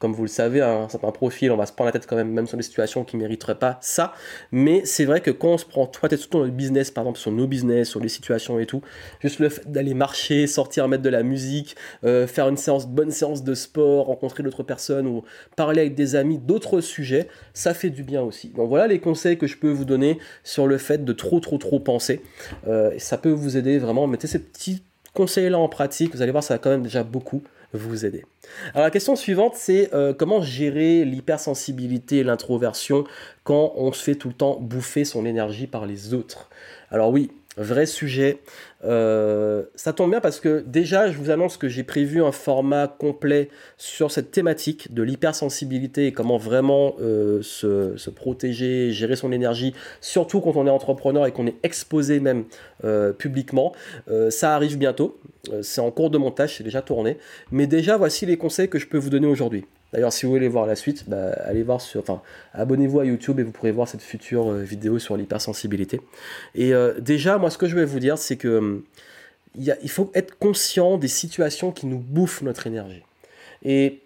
comme 0.00 0.14
vous 0.14 0.22
le 0.22 0.28
savez, 0.28 0.62
un 0.62 0.88
certain 0.88 1.12
profil, 1.12 1.52
on 1.52 1.58
va 1.58 1.66
se 1.66 1.72
prendre 1.72 1.88
la 1.88 1.92
tête 1.92 2.06
quand 2.06 2.16
même, 2.16 2.32
même 2.32 2.46
sur 2.46 2.56
des 2.56 2.62
situations 2.62 3.04
qui 3.04 3.16
ne 3.16 3.22
mériteraient 3.22 3.58
pas 3.58 3.78
ça. 3.82 4.14
Mais 4.50 4.80
c'est 4.86 5.04
vrai 5.04 5.20
que 5.20 5.30
quand 5.30 5.48
on 5.48 5.58
se 5.58 5.66
prend 5.66 5.86
toi 5.86 6.08
tête 6.08 6.18
surtout 6.18 6.38
dans 6.38 6.44
le 6.44 6.50
business, 6.50 6.90
par 6.90 7.04
exemple 7.04 7.18
sur 7.18 7.30
nos 7.30 7.46
business, 7.46 7.90
sur 7.90 8.00
les 8.00 8.08
situations 8.08 8.58
et 8.58 8.64
tout, 8.64 8.80
juste 9.20 9.40
le 9.40 9.50
fait 9.50 9.70
d'aller 9.70 9.92
marcher, 9.92 10.46
sortir, 10.46 10.88
mettre 10.88 11.02
de 11.02 11.10
la 11.10 11.22
musique, 11.22 11.76
euh, 12.04 12.26
faire 12.26 12.48
une 12.48 12.56
bonne 12.88 13.10
séance 13.10 13.44
de 13.44 13.54
sport, 13.54 14.06
rencontrer 14.06 14.42
d'autres 14.42 14.62
personnes 14.62 15.06
ou 15.06 15.22
parler 15.54 15.82
avec 15.82 15.94
des 15.94 16.16
amis 16.16 16.38
d'autres 16.38 16.80
sujets, 16.80 17.28
ça 17.52 17.74
fait 17.74 17.90
du 17.90 18.02
bien 18.02 18.22
aussi. 18.22 18.48
Donc 18.48 18.70
voilà 18.70 18.86
les 18.86 19.00
conseils 19.00 19.36
que 19.36 19.46
je 19.46 19.58
peux 19.58 19.70
vous 19.70 19.84
donner 19.84 20.18
sur 20.44 20.66
le 20.66 20.78
fait 20.78 21.04
de 21.04 21.12
trop 21.12 21.40
trop 21.40 21.58
trop 21.58 21.78
penser. 21.78 22.22
Euh, 22.66 22.90
ça 22.96 23.18
peut 23.18 23.30
vous 23.30 23.58
aider 23.58 23.78
vraiment. 23.78 24.06
Mettez 24.06 24.28
ces 24.28 24.38
petits 24.38 24.82
conseils 25.12 25.50
là 25.50 25.58
en 25.58 25.68
pratique, 25.68 26.14
vous 26.14 26.22
allez 26.22 26.32
voir 26.32 26.42
ça 26.42 26.54
va 26.54 26.58
quand 26.58 26.70
même 26.70 26.82
déjà 26.82 27.02
beaucoup 27.02 27.42
vous 27.72 28.04
aider. 28.04 28.24
Alors 28.74 28.84
la 28.84 28.90
question 28.90 29.16
suivante, 29.16 29.54
c'est 29.56 29.94
euh, 29.94 30.12
comment 30.12 30.42
gérer 30.42 31.04
l'hypersensibilité 31.04 32.18
et 32.18 32.24
l'introversion 32.24 33.04
quand 33.44 33.72
on 33.76 33.92
se 33.92 34.02
fait 34.02 34.14
tout 34.14 34.28
le 34.28 34.34
temps 34.34 34.58
bouffer 34.60 35.04
son 35.04 35.24
énergie 35.24 35.66
par 35.66 35.86
les 35.86 36.14
autres? 36.14 36.50
Alors 36.90 37.10
oui, 37.10 37.30
vrai 37.60 37.86
sujet. 37.86 38.40
Euh, 38.84 39.64
ça 39.74 39.92
tombe 39.92 40.10
bien 40.10 40.20
parce 40.20 40.40
que 40.40 40.64
déjà, 40.66 41.10
je 41.10 41.18
vous 41.18 41.30
annonce 41.30 41.56
que 41.56 41.68
j'ai 41.68 41.82
prévu 41.82 42.22
un 42.22 42.32
format 42.32 42.88
complet 42.88 43.50
sur 43.76 44.10
cette 44.10 44.30
thématique 44.30 44.92
de 44.94 45.02
l'hypersensibilité 45.02 46.06
et 46.06 46.12
comment 46.12 46.38
vraiment 46.38 46.96
euh, 47.00 47.42
se, 47.42 48.10
protéger, 48.10 48.92
gérer 48.92 49.16
son 49.16 49.32
énergie, 49.32 49.74
surtout 50.00 50.40
quand 50.40 50.56
on 50.56 50.66
est 50.66 50.70
entrepreneur 50.70 51.26
et 51.26 51.32
qu'on 51.32 51.46
est 51.46 51.56
exposé 51.62 52.20
même 52.20 52.44
euh, 52.84 53.12
publiquement. 53.12 53.72
ça 54.30 54.54
arrive 54.54 54.78
bientôt. 54.78 55.20
c'est 55.62 55.80
en 55.80 55.90
cours 55.90 56.10
de 56.10 56.18
montage, 56.18 56.56
c'est 56.56 56.64
déjà 56.64 56.82
tourné. 56.82 57.18
Mais 57.50 57.66
déjà, 57.66 57.96
voici 57.96 58.26
les 58.26 58.36
conseils 58.36 58.68
que 58.68 58.78
je 58.78 58.86
peux 58.86 58.98
vous 58.98 59.10
donner 59.10 59.26
aujourd'hui. 59.26 59.64
D'ailleurs, 59.92 60.12
si 60.12 60.26
vous 60.26 60.32
voulez 60.32 60.48
voir 60.48 60.66
la 60.66 60.76
suite, 60.76 61.08
bah, 61.08 61.32
allez 61.44 61.62
voir 61.62 61.80
sur, 61.80 62.00
enfin, 62.00 62.22
abonnez-vous 62.54 63.00
à 63.00 63.04
YouTube 63.04 63.40
et 63.40 63.42
vous 63.42 63.50
pourrez 63.50 63.72
voir 63.72 63.88
cette 63.88 64.02
future 64.02 64.50
euh, 64.50 64.62
vidéo 64.62 64.98
sur 64.98 65.16
l'hypersensibilité. 65.16 66.00
Et 66.54 66.72
euh, 66.74 66.94
déjà, 67.00 67.38
moi, 67.38 67.50
ce 67.50 67.58
que 67.58 67.66
je 67.66 67.74
vais 67.74 67.84
vous 67.84 67.98
dire, 67.98 68.16
c'est 68.18 68.36
que 68.36 68.58
hum, 68.58 68.82
il 69.56 69.90
faut 69.90 70.10
être 70.14 70.38
conscient 70.38 70.96
des 70.96 71.08
situations 71.08 71.72
qui 71.72 71.86
nous 71.86 71.98
bouffent 71.98 72.42
notre 72.42 72.66
énergie. 72.66 73.02
Et 73.64 74.00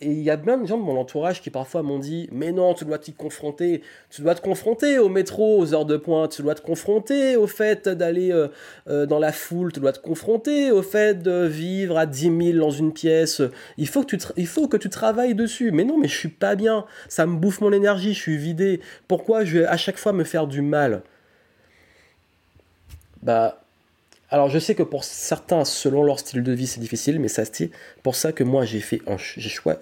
et 0.00 0.10
il 0.10 0.22
y 0.22 0.30
a 0.30 0.38
plein 0.38 0.56
de 0.56 0.66
gens 0.66 0.78
de 0.78 0.82
mon 0.82 0.98
entourage 0.98 1.42
qui 1.42 1.50
parfois 1.50 1.82
m'ont 1.82 1.98
dit 1.98 2.28
Mais 2.32 2.52
non, 2.52 2.72
tu 2.72 2.84
dois 2.84 2.98
t'y 2.98 3.12
confronter. 3.12 3.82
Tu 4.10 4.22
dois 4.22 4.34
te 4.34 4.40
confronter 4.40 4.98
au 4.98 5.10
métro, 5.10 5.58
aux 5.58 5.74
heures 5.74 5.84
de 5.84 5.96
pointe. 5.98 6.32
Tu 6.32 6.42
dois 6.42 6.54
te 6.54 6.62
confronter 6.62 7.36
au 7.36 7.46
fait 7.46 7.88
d'aller 7.88 8.32
euh, 8.32 8.48
euh, 8.88 9.04
dans 9.04 9.18
la 9.18 9.32
foule. 9.32 9.72
Tu 9.72 9.80
dois 9.80 9.92
te 9.92 9.98
confronter 9.98 10.70
au 10.70 10.82
fait 10.82 11.22
de 11.22 11.46
vivre 11.46 11.98
à 11.98 12.06
10 12.06 12.52
000 12.52 12.58
dans 12.58 12.70
une 12.70 12.92
pièce. 12.92 13.42
Il 13.76 13.88
faut, 13.88 14.02
que 14.02 14.16
tu 14.16 14.18
il 14.36 14.46
faut 14.46 14.66
que 14.68 14.78
tu 14.78 14.88
travailles 14.88 15.34
dessus. 15.34 15.70
Mais 15.72 15.84
non, 15.84 15.98
mais 15.98 16.08
je 16.08 16.16
suis 16.16 16.28
pas 16.28 16.56
bien. 16.56 16.86
Ça 17.08 17.26
me 17.26 17.36
bouffe 17.36 17.60
mon 17.60 17.72
énergie. 17.72 18.14
Je 18.14 18.20
suis 18.20 18.38
vidé. 18.38 18.80
Pourquoi 19.08 19.44
je 19.44 19.58
vais 19.58 19.66
à 19.66 19.76
chaque 19.76 19.98
fois 19.98 20.12
me 20.12 20.24
faire 20.24 20.46
du 20.46 20.62
mal? 20.62 21.02
Bah 23.22 23.65
alors 24.36 24.50
je 24.50 24.58
sais 24.58 24.74
que 24.74 24.82
pour 24.82 25.02
certains, 25.02 25.64
selon 25.64 26.02
leur 26.02 26.18
style 26.18 26.42
de 26.42 26.52
vie, 26.52 26.66
c'est 26.66 26.78
difficile, 26.78 27.18
mais 27.20 27.28
c'est 27.28 27.70
pour 28.02 28.14
ça 28.14 28.32
que 28.32 28.44
moi 28.44 28.66
j'ai 28.66 28.80
fait, 28.80 29.00
un, 29.06 29.16
choix, 29.16 29.78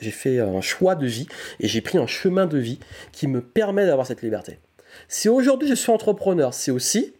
choix 0.60 0.94
de 0.94 1.06
vie 1.08 1.26
et 1.58 1.66
j'ai 1.66 1.80
pris 1.80 1.98
un 1.98 2.06
chemin 2.06 2.46
de 2.46 2.56
vie 2.56 2.78
qui 3.10 3.26
me 3.26 3.40
permet 3.40 3.84
d'avoir 3.84 4.06
cette 4.06 4.22
liberté. 4.22 4.60
Si 5.08 5.28
aujourd'hui 5.28 5.68
je 5.68 5.74
suis 5.74 5.90
entrepreneur, 5.90 6.54
c'est 6.54 6.70
aussi 6.70 7.14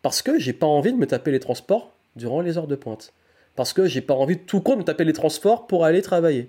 parce 0.00 0.22
que 0.22 0.38
j'ai 0.38 0.54
pas 0.54 0.66
envie 0.66 0.94
de 0.94 0.96
me 0.96 1.06
taper 1.06 1.32
les 1.32 1.38
transports 1.38 1.92
durant 2.16 2.40
les 2.40 2.56
heures 2.56 2.66
de 2.66 2.76
pointe. 2.76 3.12
Parce 3.54 3.74
que 3.74 3.84
j'ai 3.84 4.00
pas 4.00 4.14
envie 4.14 4.36
de 4.36 4.42
tout 4.42 4.62
compte 4.62 4.78
me 4.78 4.84
taper 4.84 5.04
les 5.04 5.12
transports 5.12 5.66
pour 5.66 5.84
aller 5.84 6.00
travailler. 6.00 6.48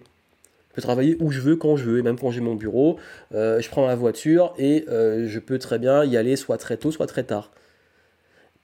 Je 0.70 0.76
peux 0.76 0.82
travailler 0.82 1.18
où 1.20 1.30
je 1.30 1.42
veux, 1.42 1.58
quand 1.58 1.76
je 1.76 1.84
veux, 1.84 2.00
et 2.00 2.04
même 2.04 2.18
quand 2.18 2.32
j'ai 2.32 2.40
mon 2.40 2.56
bureau, 2.56 3.00
euh, 3.36 3.60
je 3.60 3.70
prends 3.70 3.86
ma 3.86 3.96
voiture 3.96 4.54
et 4.58 4.86
euh, 4.88 5.28
je 5.28 5.40
peux 5.40 5.60
très 5.60 5.78
bien 5.78 6.06
y 6.06 6.16
aller 6.16 6.38
soit 6.38 6.58
très 6.58 6.78
tôt, 6.78 6.90
soit 6.90 7.06
très 7.06 7.26
tard. 7.26 7.52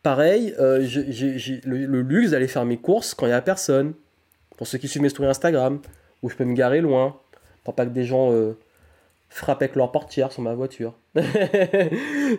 Pareil, 0.03 0.55
euh, 0.59 0.81
j'ai 0.81 1.61
le, 1.65 2.01
luxe 2.01 2.31
d'aller 2.31 2.47
faire 2.47 2.65
mes 2.65 2.77
courses 2.77 3.13
quand 3.13 3.25
il 3.25 3.29
n'y 3.29 3.35
a 3.35 3.41
personne. 3.41 3.93
Pour 4.57 4.67
ceux 4.67 4.77
qui 4.77 4.87
suivent 4.87 5.01
mes 5.01 5.09
stories 5.09 5.29
Instagram, 5.29 5.81
où 6.21 6.29
je 6.29 6.35
peux 6.35 6.45
me 6.45 6.53
garer 6.53 6.81
loin, 6.81 7.19
pour 7.63 7.75
pas 7.75 7.85
que 7.85 7.91
des 7.91 8.05
gens 8.05 8.31
euh, 8.31 8.57
frappent 9.29 9.61
avec 9.61 9.75
leur 9.75 9.91
portière 9.91 10.31
sur 10.31 10.41
ma 10.41 10.53
voiture. 10.53 10.95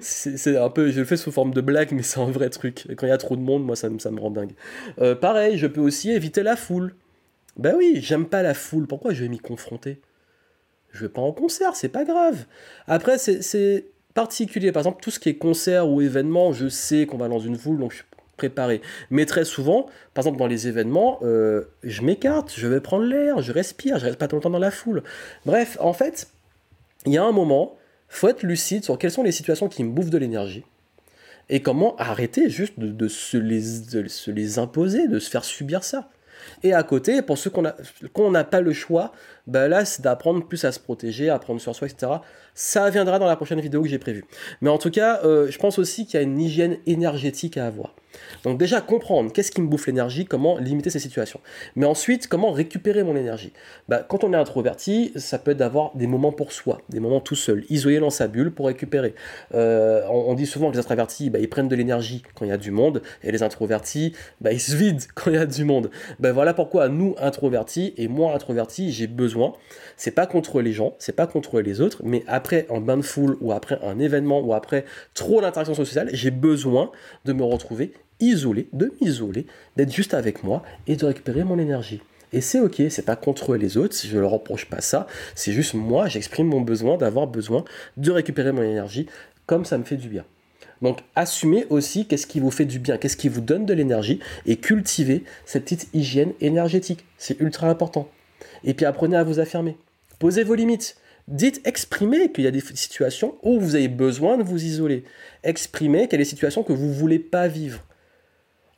c'est 0.00 0.56
un 0.56 0.70
peu, 0.70 0.90
je 0.90 1.00
le 1.00 1.04
fais 1.04 1.16
sous 1.16 1.32
forme 1.32 1.52
de 1.52 1.60
blague, 1.60 1.92
mais 1.92 2.02
c'est 2.02 2.20
un 2.20 2.30
vrai 2.30 2.50
truc. 2.50 2.86
quand 2.96 3.06
il 3.06 3.10
y 3.10 3.12
a 3.12 3.18
trop 3.18 3.36
de 3.36 3.42
monde, 3.42 3.64
moi, 3.64 3.76
ça, 3.76 3.88
me 3.88 4.20
rend 4.20 4.30
dingue. 4.30 4.52
Euh, 5.00 5.14
pareil, 5.14 5.58
je 5.58 5.66
peux 5.66 5.80
aussi 5.80 6.10
éviter 6.10 6.42
la 6.42 6.56
foule. 6.56 6.94
Ben 7.56 7.74
oui, 7.76 8.00
j'aime 8.02 8.26
pas 8.26 8.42
la 8.42 8.54
foule. 8.54 8.86
Pourquoi 8.86 9.12
je 9.12 9.22
vais 9.22 9.28
m'y 9.28 9.38
confronter? 9.38 10.00
Je 10.92 11.02
vais 11.04 11.08
pas 11.08 11.20
en 11.20 11.32
concert, 11.32 11.76
c'est 11.76 11.88
pas 11.88 12.04
grave. 12.04 12.46
Après, 12.86 13.18
c'est 13.18 13.84
particulier. 14.14 14.72
Par 14.72 14.80
exemple, 14.80 15.02
tout 15.02 15.10
ce 15.10 15.18
qui 15.18 15.28
est 15.28 15.36
concert 15.36 15.88
ou 15.88 16.00
événement, 16.00 16.52
je 16.52 16.68
sais 16.68 17.06
qu'on 17.06 17.18
va 17.18 17.28
dans 17.28 17.38
une 17.38 17.56
foule, 17.56 17.78
donc 17.78 17.92
je 17.92 17.96
suis 17.96 18.04
préparé. 18.36 18.80
Mais 19.10 19.26
très 19.26 19.44
souvent, 19.44 19.86
par 20.14 20.22
exemple, 20.22 20.38
dans 20.38 20.46
les 20.46 20.66
événements, 20.66 21.18
euh, 21.22 21.64
je 21.82 22.02
m'écarte, 22.02 22.52
je 22.56 22.66
vais 22.66 22.80
prendre 22.80 23.04
l'air, 23.04 23.42
je 23.42 23.52
respire, 23.52 23.98
je 23.98 24.06
reste 24.06 24.18
pas 24.18 24.28
tout 24.28 24.36
le 24.36 24.42
temps 24.42 24.50
dans 24.50 24.58
la 24.58 24.70
foule. 24.70 25.02
Bref, 25.44 25.76
en 25.80 25.92
fait, 25.92 26.28
il 27.06 27.12
y 27.12 27.18
a 27.18 27.24
un 27.24 27.32
moment, 27.32 27.76
faut 28.08 28.28
être 28.28 28.42
lucide 28.42 28.84
sur 28.84 28.98
quelles 28.98 29.10
sont 29.10 29.22
les 29.22 29.32
situations 29.32 29.68
qui 29.68 29.84
me 29.84 29.90
bouffent 29.90 30.10
de 30.10 30.18
l'énergie 30.18 30.64
et 31.48 31.60
comment 31.62 31.96
arrêter 31.96 32.48
juste 32.48 32.78
de 32.78 33.08
se 33.08 33.36
les 33.36 34.58
imposer, 34.58 35.08
de 35.08 35.18
se 35.18 35.28
faire 35.28 35.44
subir 35.44 35.82
ça. 35.84 36.08
Et 36.62 36.72
à 36.72 36.82
côté, 36.82 37.22
pour 37.22 37.38
ceux 37.38 37.50
qu'on 37.50 38.30
n'a 38.30 38.44
pas 38.44 38.60
le 38.60 38.72
choix, 38.72 39.12
ben 39.46 39.68
là, 39.68 39.84
c'est 39.84 40.02
d'apprendre 40.02 40.46
plus 40.46 40.64
à 40.64 40.72
se 40.72 40.78
protéger, 40.80 41.28
à 41.30 41.38
prendre 41.38 41.60
sur 41.60 41.74
soi, 41.74 41.88
etc. 41.88 42.12
Ça 42.54 42.90
viendra 42.90 43.18
dans 43.18 43.26
la 43.26 43.36
prochaine 43.36 43.60
vidéo 43.60 43.82
que 43.82 43.88
j'ai 43.88 43.98
prévue. 43.98 44.24
Mais 44.60 44.70
en 44.70 44.78
tout 44.78 44.90
cas, 44.90 45.20
euh, 45.24 45.50
je 45.50 45.58
pense 45.58 45.78
aussi 45.78 46.06
qu'il 46.06 46.20
y 46.20 46.22
a 46.22 46.22
une 46.22 46.40
hygiène 46.40 46.78
énergétique 46.86 47.56
à 47.56 47.66
avoir. 47.66 47.94
Donc 48.44 48.58
déjà 48.58 48.80
comprendre 48.80 49.32
qu'est-ce 49.32 49.50
qui 49.50 49.60
me 49.60 49.68
bouffe 49.68 49.86
l'énergie, 49.86 50.24
comment 50.24 50.58
limiter 50.58 50.90
ces 50.90 50.98
situations. 50.98 51.40
Mais 51.76 51.86
ensuite, 51.86 52.26
comment 52.26 52.50
récupérer 52.50 53.02
mon 53.02 53.16
énergie. 53.16 53.52
Bah, 53.88 54.04
quand 54.06 54.24
on 54.24 54.32
est 54.32 54.36
introverti, 54.36 55.12
ça 55.16 55.38
peut 55.38 55.52
être 55.52 55.58
d'avoir 55.58 55.94
des 55.94 56.06
moments 56.06 56.32
pour 56.32 56.52
soi, 56.52 56.80
des 56.88 57.00
moments 57.00 57.20
tout 57.20 57.34
seul, 57.34 57.64
isolé 57.68 58.00
dans 58.00 58.10
sa 58.10 58.28
bulle 58.28 58.50
pour 58.50 58.66
récupérer. 58.66 59.14
Euh, 59.54 60.02
on, 60.08 60.34
dit 60.34 60.46
souvent 60.46 60.68
que 60.68 60.74
les 60.74 60.80
introvertis, 60.80 61.30
bah, 61.30 61.38
ils 61.38 61.48
prennent 61.48 61.68
de 61.68 61.76
l'énergie 61.76 62.22
quand 62.34 62.44
il 62.44 62.48
y 62.48 62.52
a 62.52 62.56
du 62.56 62.70
monde, 62.70 63.02
et 63.22 63.32
les 63.32 63.42
introvertis, 63.42 64.14
bah, 64.40 64.52
ils 64.52 64.60
se 64.60 64.74
vident 64.74 65.04
quand 65.14 65.30
il 65.30 65.36
y 65.36 65.38
a 65.38 65.46
du 65.46 65.64
monde. 65.64 65.90
Bah, 66.18 66.32
voilà 66.32 66.54
pourquoi 66.54 66.88
nous, 66.88 67.14
introvertis, 67.18 67.94
et 67.96 68.08
moi, 68.08 68.34
introverti, 68.34 68.92
j'ai 68.92 69.06
besoin, 69.06 69.54
c'est 69.96 70.12
pas 70.12 70.26
contre 70.26 70.60
les 70.60 70.72
gens, 70.72 70.94
c'est 70.98 71.14
pas 71.14 71.26
contre 71.26 71.60
les 71.60 71.80
autres, 71.80 72.02
mais 72.04 72.24
après 72.26 72.66
un 72.70 72.80
bain 72.80 72.96
de 72.96 73.02
foule, 73.02 73.36
ou 73.40 73.52
après 73.52 73.78
un 73.82 73.98
événement, 73.98 74.40
ou 74.40 74.54
après 74.54 74.84
trop 75.14 75.40
d'interaction 75.40 75.74
sociale, 75.74 76.08
j'ai 76.12 76.30
besoin 76.30 76.90
de 77.24 77.32
me 77.32 77.44
retrouver 77.44 77.92
isolé, 78.20 78.68
de 78.72 78.92
m'isoler, 79.00 79.46
d'être 79.76 79.92
juste 79.92 80.14
avec 80.14 80.44
moi 80.44 80.62
et 80.86 80.96
de 80.96 81.06
récupérer 81.06 81.44
mon 81.44 81.58
énergie. 81.58 82.00
Et 82.32 82.40
c'est 82.40 82.60
ok, 82.60 82.82
c'est 82.90 83.04
pas 83.04 83.16
contre 83.16 83.56
les 83.56 83.76
autres, 83.76 83.96
je 84.02 84.14
ne 84.14 84.20
leur 84.20 84.30
reproche 84.30 84.66
pas 84.66 84.80
ça, 84.80 85.06
c'est 85.34 85.52
juste 85.52 85.74
moi, 85.74 86.06
j'exprime 86.06 86.46
mon 86.46 86.60
besoin 86.60 86.96
d'avoir 86.96 87.26
besoin 87.26 87.64
de 87.96 88.10
récupérer 88.12 88.52
mon 88.52 88.62
énergie 88.62 89.06
comme 89.46 89.64
ça 89.64 89.78
me 89.78 89.84
fait 89.84 89.96
du 89.96 90.08
bien. 90.08 90.24
Donc 90.80 91.00
assumez 91.16 91.66
aussi 91.70 92.06
qu'est-ce 92.06 92.26
qui 92.26 92.40
vous 92.40 92.50
fait 92.50 92.64
du 92.64 92.78
bien, 92.78 92.98
qu'est-ce 92.98 93.16
qui 93.16 93.28
vous 93.28 93.40
donne 93.40 93.66
de 93.66 93.74
l'énergie 93.74 94.20
et 94.46 94.56
cultivez 94.56 95.24
cette 95.44 95.64
petite 95.64 95.88
hygiène 95.92 96.32
énergétique. 96.40 97.04
C'est 97.18 97.38
ultra 97.40 97.68
important. 97.68 98.08
Et 98.64 98.74
puis 98.74 98.86
apprenez 98.86 99.16
à 99.16 99.24
vous 99.24 99.40
affirmer. 99.40 99.76
Posez 100.18 100.44
vos 100.44 100.54
limites. 100.54 100.96
Dites, 101.28 101.60
exprimez 101.64 102.32
qu'il 102.32 102.44
y 102.44 102.46
a 102.46 102.50
des 102.50 102.60
situations 102.60 103.36
où 103.42 103.60
vous 103.60 103.74
avez 103.74 103.88
besoin 103.88 104.38
de 104.38 104.42
vous 104.42 104.64
isoler. 104.64 105.04
Exprimez 105.44 106.04
qu'il 106.04 106.12
y 106.12 106.14
a 106.14 106.18
des 106.18 106.24
situations 106.24 106.62
que 106.62 106.72
vous 106.72 106.86
ne 106.86 106.94
voulez 106.94 107.18
pas 107.18 107.46
vivre 107.46 107.84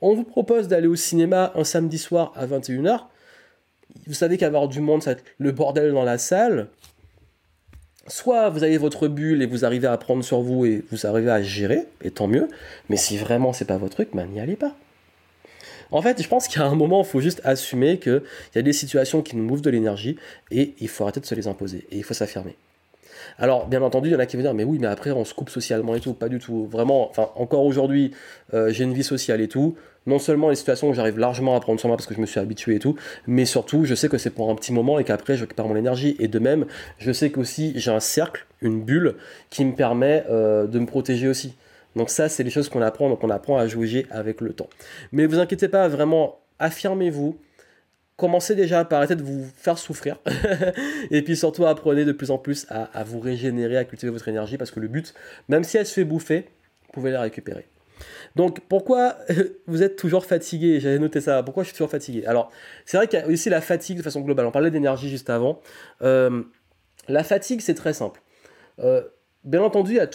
on 0.02 0.14
vous 0.14 0.24
propose 0.24 0.68
d'aller 0.68 0.88
au 0.88 0.96
cinéma 0.96 1.52
un 1.54 1.64
samedi 1.64 1.96
soir 1.96 2.32
à 2.36 2.46
21h, 2.46 3.06
vous 4.06 4.14
savez 4.14 4.36
qu'avoir 4.36 4.68
du 4.68 4.80
monde, 4.80 5.02
ça 5.02 5.14
va 5.14 5.18
être 5.18 5.24
le 5.38 5.52
bordel 5.52 5.92
dans 5.92 6.04
la 6.04 6.18
salle. 6.18 6.68
Soit 8.08 8.48
vous 8.50 8.64
avez 8.64 8.78
votre 8.78 9.06
bulle 9.06 9.42
et 9.42 9.46
vous 9.46 9.64
arrivez 9.64 9.86
à 9.86 9.96
prendre 9.96 10.24
sur 10.24 10.40
vous 10.40 10.66
et 10.66 10.84
vous 10.90 11.06
arrivez 11.06 11.30
à 11.30 11.40
gérer, 11.40 11.86
et 12.02 12.10
tant 12.10 12.26
mieux. 12.26 12.48
Mais 12.88 12.96
si 12.96 13.16
vraiment 13.16 13.52
c'est 13.52 13.64
pas 13.64 13.76
votre 13.78 13.94
truc, 13.94 14.08
ben 14.12 14.26
n'y 14.26 14.40
allez 14.40 14.56
pas. 14.56 14.74
En 15.92 16.02
fait, 16.02 16.20
je 16.20 16.26
pense 16.26 16.48
qu'à 16.48 16.64
un 16.64 16.74
moment, 16.74 17.02
il 17.02 17.06
faut 17.06 17.20
juste 17.20 17.42
assumer 17.44 17.98
qu'il 17.98 18.22
y 18.56 18.58
a 18.58 18.62
des 18.62 18.72
situations 18.72 19.22
qui 19.22 19.36
nous 19.36 19.46
bouffent 19.46 19.62
de 19.62 19.70
l'énergie 19.70 20.16
et 20.50 20.74
il 20.80 20.88
faut 20.88 21.04
arrêter 21.04 21.20
de 21.20 21.26
se 21.26 21.34
les 21.34 21.46
imposer 21.46 21.86
et 21.92 21.98
il 21.98 22.02
faut 22.02 22.14
s'affirmer. 22.14 22.56
Alors, 23.38 23.66
bien 23.66 23.82
entendu, 23.82 24.08
il 24.08 24.12
y 24.12 24.16
en 24.16 24.18
a 24.18 24.26
qui 24.26 24.36
vont 24.36 24.42
dire, 24.42 24.54
mais 24.54 24.64
oui, 24.64 24.78
mais 24.80 24.86
après, 24.86 25.10
on 25.10 25.24
se 25.24 25.34
coupe 25.34 25.50
socialement 25.50 25.94
et 25.94 26.00
tout. 26.00 26.14
Pas 26.14 26.28
du 26.28 26.38
tout. 26.38 26.66
Vraiment, 26.66 27.08
enfin, 27.08 27.30
encore 27.36 27.64
aujourd'hui, 27.64 28.12
euh, 28.54 28.72
j'ai 28.72 28.84
une 28.84 28.94
vie 28.94 29.04
sociale 29.04 29.40
et 29.40 29.48
tout. 29.48 29.76
Non 30.06 30.18
seulement 30.18 30.48
les 30.48 30.56
situations 30.56 30.88
où 30.88 30.94
j'arrive 30.94 31.18
largement 31.18 31.56
à 31.56 31.60
prendre 31.60 31.78
sur 31.78 31.88
moi 31.88 31.96
parce 31.96 32.06
que 32.06 32.14
je 32.14 32.20
me 32.20 32.26
suis 32.26 32.40
habitué 32.40 32.76
et 32.76 32.78
tout, 32.78 32.96
mais 33.26 33.44
surtout, 33.44 33.84
je 33.84 33.94
sais 33.94 34.08
que 34.08 34.18
c'est 34.18 34.30
pour 34.30 34.50
un 34.50 34.54
petit 34.54 34.72
moment 34.72 34.98
et 34.98 35.04
qu'après, 35.04 35.36
je 35.36 35.42
récupère 35.42 35.66
mon 35.66 35.76
énergie. 35.76 36.16
Et 36.18 36.28
de 36.28 36.38
même, 36.38 36.66
je 36.98 37.12
sais 37.12 37.30
qu'aussi, 37.30 37.72
j'ai 37.76 37.90
un 37.90 38.00
cercle, 38.00 38.46
une 38.60 38.82
bulle, 38.82 39.16
qui 39.50 39.64
me 39.64 39.74
permet 39.74 40.24
euh, 40.28 40.66
de 40.66 40.78
me 40.78 40.86
protéger 40.86 41.28
aussi. 41.28 41.54
Donc 41.96 42.10
ça, 42.10 42.28
c'est 42.28 42.42
les 42.42 42.50
choses 42.50 42.68
qu'on 42.68 42.82
apprend, 42.82 43.08
donc 43.08 43.22
on 43.22 43.30
apprend 43.30 43.58
à 43.58 43.66
jouer 43.66 44.06
avec 44.10 44.40
le 44.40 44.52
temps. 44.52 44.68
Mais 45.12 45.26
vous 45.26 45.38
inquiétez 45.38 45.68
pas, 45.68 45.88
vraiment, 45.88 46.40
affirmez-vous, 46.58 47.38
commencez 48.16 48.54
déjà 48.54 48.84
par 48.84 48.98
arrêter 48.98 49.16
de 49.16 49.22
vous 49.22 49.46
faire 49.56 49.78
souffrir. 49.78 50.16
et 51.10 51.22
puis 51.22 51.36
surtout, 51.36 51.66
apprenez 51.66 52.04
de 52.04 52.12
plus 52.12 52.30
en 52.30 52.38
plus 52.38 52.66
à, 52.70 53.04
vous 53.04 53.20
régénérer, 53.20 53.76
à 53.76 53.84
cultiver 53.84 54.10
votre 54.10 54.28
énergie, 54.28 54.56
parce 54.56 54.70
que 54.70 54.80
le 54.80 54.88
but, 54.88 55.14
même 55.48 55.64
si 55.64 55.76
elle 55.76 55.86
se 55.86 55.94
fait 55.94 56.04
bouffer, 56.04 56.46
vous 56.86 56.92
pouvez 56.92 57.10
la 57.10 57.20
récupérer. 57.20 57.66
Donc 58.36 58.60
pourquoi 58.68 59.16
vous 59.66 59.82
êtes 59.82 59.96
toujours 59.96 60.24
fatigué? 60.24 60.80
J'avais 60.80 60.98
noté 60.98 61.20
ça. 61.20 61.42
Pourquoi 61.42 61.62
je 61.62 61.68
suis 61.68 61.76
toujours 61.76 61.90
fatigué? 61.90 62.24
Alors 62.26 62.50
c'est 62.84 62.96
vrai 62.96 63.08
qu'il 63.08 63.18
y 63.18 63.22
a 63.22 63.26
aussi 63.26 63.50
la 63.50 63.60
fatigue 63.60 63.98
de 63.98 64.02
façon 64.02 64.20
globale. 64.20 64.46
On 64.46 64.50
parlait 64.50 64.70
d'énergie 64.70 65.08
juste 65.08 65.30
avant. 65.30 65.60
Euh, 66.02 66.42
la 67.08 67.24
fatigue, 67.24 67.60
c'est 67.60 67.74
très 67.74 67.92
simple. 67.92 68.22
Euh, 68.78 69.02
Bien 69.44 69.62
entendu, 69.62 69.92
il 69.92 69.96
y 69.96 70.00
a 70.00 70.06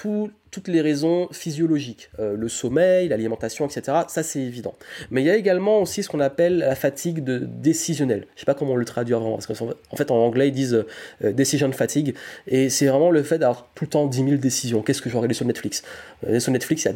toutes 0.58 0.70
les 0.70 0.82
raisons 0.82 1.28
physiologiques, 1.32 2.10
euh, 2.20 2.36
le 2.36 2.50
sommeil, 2.50 3.10
l'alimentation, 3.10 3.68
etc. 3.68 3.96
Ça, 4.08 4.24
c'est 4.24 4.40
évident. 4.40 4.74
Mais 5.12 5.22
il 5.22 5.28
y 5.28 5.30
a 5.30 5.36
également 5.36 5.82
aussi 5.82 6.02
ce 6.02 6.10
qu'on 6.10 6.20
appelle 6.20 6.58
la 6.58 6.74
fatigue 6.74 7.24
de 7.24 7.38
décisionnelle. 7.38 8.26
Je 8.34 8.40
sais 8.40 8.46
pas 8.46 8.56
comment 8.56 8.76
le 8.76 8.84
traduire 8.84 9.20
vraiment, 9.20 9.38
parce 9.38 9.46
qu'en 9.46 9.96
fait, 9.96 10.10
en 10.10 10.16
anglais, 10.16 10.48
ils 10.48 10.54
disent 10.54 10.84
euh, 11.24 11.32
decision 11.32 11.72
fatigue, 11.72 12.16
et 12.48 12.72
c'est 12.72 12.88
vraiment 12.88 13.12
le 13.12 13.22
fait 13.22 13.38
d'avoir 13.38 13.68
tout 13.76 13.84
le 13.84 13.90
temps 13.90 14.08
10 14.08 14.18
000 14.18 14.30
décisions. 14.38 14.82
Qu'est-ce 14.82 15.00
que 15.00 15.10
je 15.10 15.14
vais 15.14 15.20
regarder 15.20 15.36
sur 15.36 15.46
Netflix? 15.46 15.84
Euh, 16.28 16.40
Sur 16.40 16.52
Netflix, 16.52 16.86
il 16.86 16.88
y 16.88 16.90
a 16.90 16.94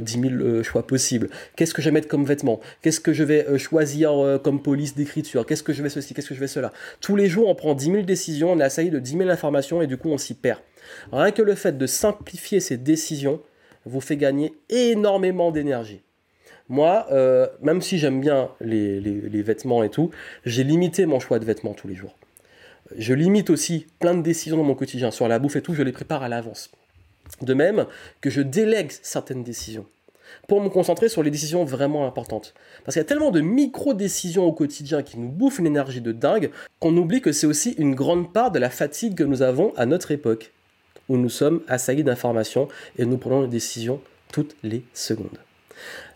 10 0.00 0.10
000, 0.20 0.62
choix 0.64 0.84
possibles. 0.84 1.28
Qu'est-ce 1.54 1.74
que 1.74 1.82
je 1.82 1.88
vais 1.88 1.94
mettre 1.94 2.08
comme 2.08 2.24
vêtements 2.24 2.58
Qu'est-ce 2.82 2.98
que 2.98 3.12
je 3.12 3.22
vais 3.22 3.56
choisir 3.56 4.40
comme 4.42 4.60
police 4.60 4.96
d'écriture? 4.96 5.46
Qu'est-ce 5.46 5.62
que 5.62 5.72
je 5.72 5.82
vais 5.84 5.90
ceci? 5.90 6.12
Qu'est-ce 6.12 6.28
que 6.28 6.34
je 6.34 6.40
vais 6.40 6.48
cela? 6.48 6.72
Tous 7.00 7.14
les 7.14 7.28
jours, 7.28 7.48
on 7.48 7.54
prend 7.54 7.74
10 7.74 7.84
000 7.84 8.02
décisions, 8.02 8.50
on 8.50 8.58
est 8.58 8.64
assailli 8.64 8.90
de 8.90 8.98
10 8.98 9.18
000 9.18 9.30
informations, 9.30 9.80
et 9.80 9.86
du 9.86 9.96
coup, 9.96 10.08
on 10.08 10.18
s'y 10.18 10.34
perd. 10.34 10.58
Rien 11.12 11.30
que 11.30 11.42
le 11.42 11.54
fait 11.54 11.76
de 11.76 11.86
simplifier 11.86 12.60
ces 12.60 12.76
décisions 12.76 12.95
vous 13.84 14.00
fait 14.00 14.16
gagner 14.16 14.54
énormément 14.68 15.50
d'énergie. 15.52 16.02
Moi, 16.68 17.06
euh, 17.12 17.46
même 17.62 17.80
si 17.80 17.98
j'aime 17.98 18.20
bien 18.20 18.50
les, 18.60 19.00
vêtements 19.42 19.84
et 19.84 19.90
tout, 19.90 20.10
j'ai 20.44 20.64
limité 20.64 21.06
mon 21.06 21.20
choix 21.20 21.38
de 21.38 21.44
vêtements 21.44 21.74
tous 21.74 21.86
les 21.86 21.94
jours. 21.94 22.16
Je 22.96 23.14
limite 23.14 23.50
aussi 23.50 23.86
plein 24.00 24.14
de 24.14 24.22
décisions 24.22 24.56
dans 24.56 24.64
mon 24.64 24.74
quotidien. 24.74 25.10
Sur 25.10 25.28
la 25.28 25.38
bouffe 25.38 25.56
et 25.56 25.62
tout, 25.62 25.74
je 25.74 25.82
les 25.82 25.92
prépare 25.92 26.22
à 26.22 26.28
l'avance. 26.28 26.70
De 27.42 27.54
même 27.54 27.86
que 28.20 28.30
je 28.30 28.40
délègue 28.40 28.92
certaines 29.02 29.42
décisions 29.42 29.86
pour 30.48 30.60
me 30.60 30.68
concentrer 30.68 31.08
sur 31.08 31.22
les 31.22 31.30
décisions 31.30 31.64
vraiment 31.64 32.06
importantes. 32.06 32.54
Parce 32.84 32.94
qu'il 32.94 33.00
y 33.00 33.04
a 33.04 33.08
tellement 33.08 33.30
de 33.30 33.40
micro-décisions 33.40 34.44
au 34.44 34.52
quotidien 34.52 35.02
qui 35.02 35.18
nous 35.18 35.28
bouffent 35.28 35.58
une 35.58 35.66
énergie 35.66 36.00
de 36.00 36.12
dingue 36.12 36.50
qu'on 36.80 36.96
oublie 36.96 37.20
que 37.20 37.32
c'est 37.32 37.46
aussi 37.46 37.74
une 37.78 37.94
grande 37.94 38.32
part 38.32 38.50
de 38.50 38.58
la 38.58 38.70
fatigue 38.70 39.14
que 39.14 39.24
nous 39.24 39.42
avons 39.42 39.72
à 39.76 39.86
notre 39.86 40.10
époque 40.10 40.52
où 41.08 41.16
nous 41.16 41.28
sommes 41.28 41.62
assaillis 41.68 42.04
d'informations 42.04 42.68
et 42.98 43.04
nous 43.04 43.18
prenons 43.18 43.42
des 43.42 43.48
décisions 43.48 44.00
toutes 44.32 44.56
les 44.62 44.82
secondes. 44.92 45.38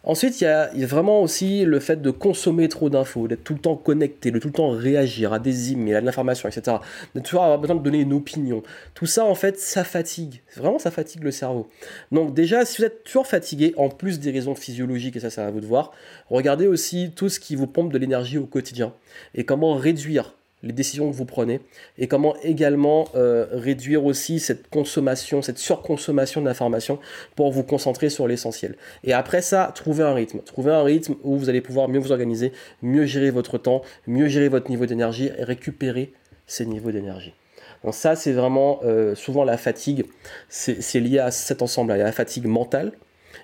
Ensuite, 0.03 0.41
il 0.41 0.45
y, 0.45 0.47
a, 0.47 0.71
vraiment 0.87 1.21
aussi 1.21 1.65
le 1.67 1.79
fait 1.79 2.01
de 2.01 2.11
consommer 2.11 2.69
trop 2.71 2.89
d'infos, 2.89 3.29
d'être 3.29 3.45
tout 3.45 3.53
le 3.53 3.59
temps 3.59 3.77
connecté, 3.77 4.31
de 4.31 4.39
tout 4.39 4.49
le 4.49 4.55
temps 4.55 4.71
réagir 4.71 5.35
à 5.35 5.39
des 5.39 5.73
emails, 5.73 5.97
à 5.97 6.01
de 6.01 6.07
l'information, 6.07 6.49
etc. 6.49 6.79
De 7.15 7.21
toujours 7.21 7.43
avoir 7.43 7.59
besoin 7.59 7.77
de 7.77 7.83
donner 7.83 8.01
une 8.01 8.15
opinion. 8.15 8.63
Tout 8.95 9.05
ça, 9.05 9.27
en 9.27 9.35
fait, 9.35 9.59
ça 9.59 9.85
fatigue. 9.85 10.41
Vraiment, 10.57 10.79
ça 10.79 10.91
fatigue 10.91 11.23
le 11.23 11.31
cerveau. 11.31 11.69
Donc 12.13 12.33
déjà, 12.33 12.65
si 12.65 12.79
vous 12.79 12.87
êtes 12.87 13.05
toujours 13.05 13.27
fatigué, 13.27 13.75
en 13.77 13.91
plus 13.91 14.21
des 14.21 14.31
raisons 14.31 14.55
physiologiques, 14.55 15.17
et 15.17 15.21
ça, 15.21 15.29
c'est 15.29 15.43
à 15.43 15.51
vous 15.51 15.61
de 15.61 15.67
voir, 15.67 15.93
regardez 16.31 16.67
aussi 16.67 17.13
tout 17.15 17.29
ce 17.29 17.39
qui 17.39 17.55
vous 17.55 17.67
pompe 17.67 17.93
de 17.93 17.99
l'énergie 17.99 18.39
au 18.39 18.47
quotidien 18.47 18.95
et 19.35 19.45
comment 19.45 19.75
réduire 19.75 20.35
les 20.63 20.73
décisions 20.73 21.11
que 21.11 21.17
vous 21.17 21.25
prenez 21.25 21.61
et 21.99 22.07
comment 22.07 22.37
également 22.43 23.09
euh, 23.15 23.47
réduire 23.53 24.05
aussi 24.05 24.41
cette 24.41 24.69
consommation, 24.69 25.43
cette 25.43 25.59
surconsommation 25.59 26.43
d'informations 26.43 26.99
pour 27.35 27.51
vous 27.51 27.63
concentrer 27.63 28.11
sur 28.11 28.29
l'essentiel. 28.29 28.77
Et 29.05 29.13
après 29.13 29.43
ça, 29.43 29.73
trouver 29.75 30.05
un 30.05 30.15
rythme. 30.15 30.41
Trouver 30.41 30.73
un 30.73 30.83
rythme 30.83 31.15
où 31.23 31.37
vous 31.37 31.49
allez 31.49 31.61
pouvoir 31.61 31.89
mieux 31.89 31.99
vous 31.99 32.13
organiser, 32.13 32.53
mieux 32.83 33.07
gérer 33.07 33.31
votre 33.31 33.59
temps, 33.59 33.83
mieux 34.07 34.29
gérer 34.29 34.49
votre 34.49 34.71
niveau 34.71 34.87
d'énergie 34.87 35.31
et 35.37 35.45
récupérer 35.45 36.13
ces 36.47 36.67
niveaux 36.67 36.91
d'énergie. 36.91 37.35
Donc 37.85 37.95
ça, 37.95 38.15
c'est 38.15 38.33
vraiment 38.33 38.81
euh, 38.85 39.15
souvent 39.15 39.45
la 39.45 39.57
fatigue, 39.57 40.05
c'est 40.49 41.01
lié 41.01 41.19
à 41.19 41.31
cet 41.31 41.63
ensemble-là. 41.63 41.97
Il 41.97 42.01
y 42.01 42.03
a 42.03 42.07
la 42.07 42.13
fatigue 42.13 42.47
mentale, 42.47 42.93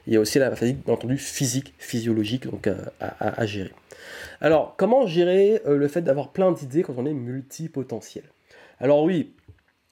il 0.06 0.12
y 0.12 0.16
a 0.16 0.20
aussi 0.20 0.38
la 0.38 0.54
fatigue, 0.54 0.78
bien 0.84 0.92
entendu, 0.92 1.16
physique, 1.16 1.72
physiologique, 1.78 2.46
donc 2.50 2.66
euh, 2.66 2.76
à 3.00 3.46
gérer. 3.46 3.72
Alors, 4.40 4.74
comment 4.76 5.06
gérer 5.06 5.62
euh, 5.66 5.76
le 5.76 5.88
fait 5.88 6.02
d'avoir 6.02 6.30
plein 6.30 6.52
d'idées 6.52 6.82
quand 6.82 6.94
on 6.96 7.06
est 7.06 7.14
multipotentiel? 7.14 8.24
Alors 8.78 9.02
oui, 9.04 9.32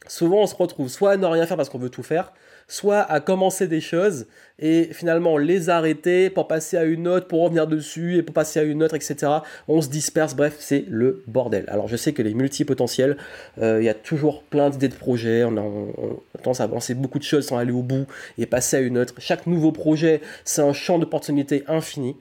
souvent 0.07 0.43
on 0.43 0.47
se 0.47 0.55
retrouve 0.55 0.89
soit 0.89 1.13
à 1.13 1.17
ne 1.17 1.27
rien 1.27 1.47
faire 1.47 1.57
parce 1.57 1.71
qu'on 1.71 1.79
veut 1.79 1.89
tout 1.89 2.03
faire, 2.03 2.33
soit 2.69 3.01
à 3.01 3.21
commencer 3.21 3.67
des 3.67 3.81
choses 3.81 4.27
et 4.59 4.91
finalement 4.93 5.39
les 5.39 5.71
arrêter 5.71 6.31
pour 6.31 6.49
passer 6.49 6.77
à 6.77 6.85
une 6.85 7.09
autre, 7.09 7.27
pour 7.27 7.43
revenir 7.43 7.67
dessus 7.67 8.17
et 8.17 8.23
pour 8.23 8.35
passer 8.35 8.61
à 8.61 8.63
une 8.63 8.83
autre, 8.83 8.95
etc. 8.95 9.33
On 9.69 9.81
se 9.81 9.89
disperse, 9.89 10.35
bref, 10.35 10.57
c'est 10.59 10.85
le 10.89 11.23
bordel. 11.27 11.65
Alors 11.69 11.89
je 11.89 11.97
sais 11.97 12.13
que 12.13 12.23
les 12.23 12.35
multipotentiels, 12.35 13.17
euh, 13.59 13.81
il 13.81 13.85
y 13.85 13.89
a 13.89 13.95
toujours 13.95 14.43
plein 14.43 14.71
d'idées 14.71 14.89
de 14.89 14.95
projets, 14.95 15.45
on 15.45 15.57
a, 15.57 16.39
tendance 16.43 16.61
à 16.61 16.65
avancer 16.65 16.95
beaucoup 16.95 17.19
de 17.19 17.25
choses 17.25 17.47
sans 17.47 17.57
aller 17.57 17.73
au 17.73 17.83
bout 17.83 18.07
et 18.39 18.47
passer 18.47 18.77
à 18.77 18.81
une 18.81 18.99
autre. 18.99 19.15
Chaque 19.19 19.47
nouveau 19.47 19.73
projet, 19.73 20.21
c'est 20.45 20.63
un 20.63 20.73
champ 20.73 20.99
d'opportunités 20.99 21.65
infini. 21.67 22.17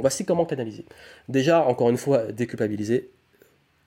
Voici 0.00 0.24
comment 0.24 0.44
canaliser. 0.44 0.84
Déjà, 1.28 1.64
encore 1.64 1.90
une 1.90 1.96
fois, 1.96 2.32
déculpabiliser. 2.32 3.10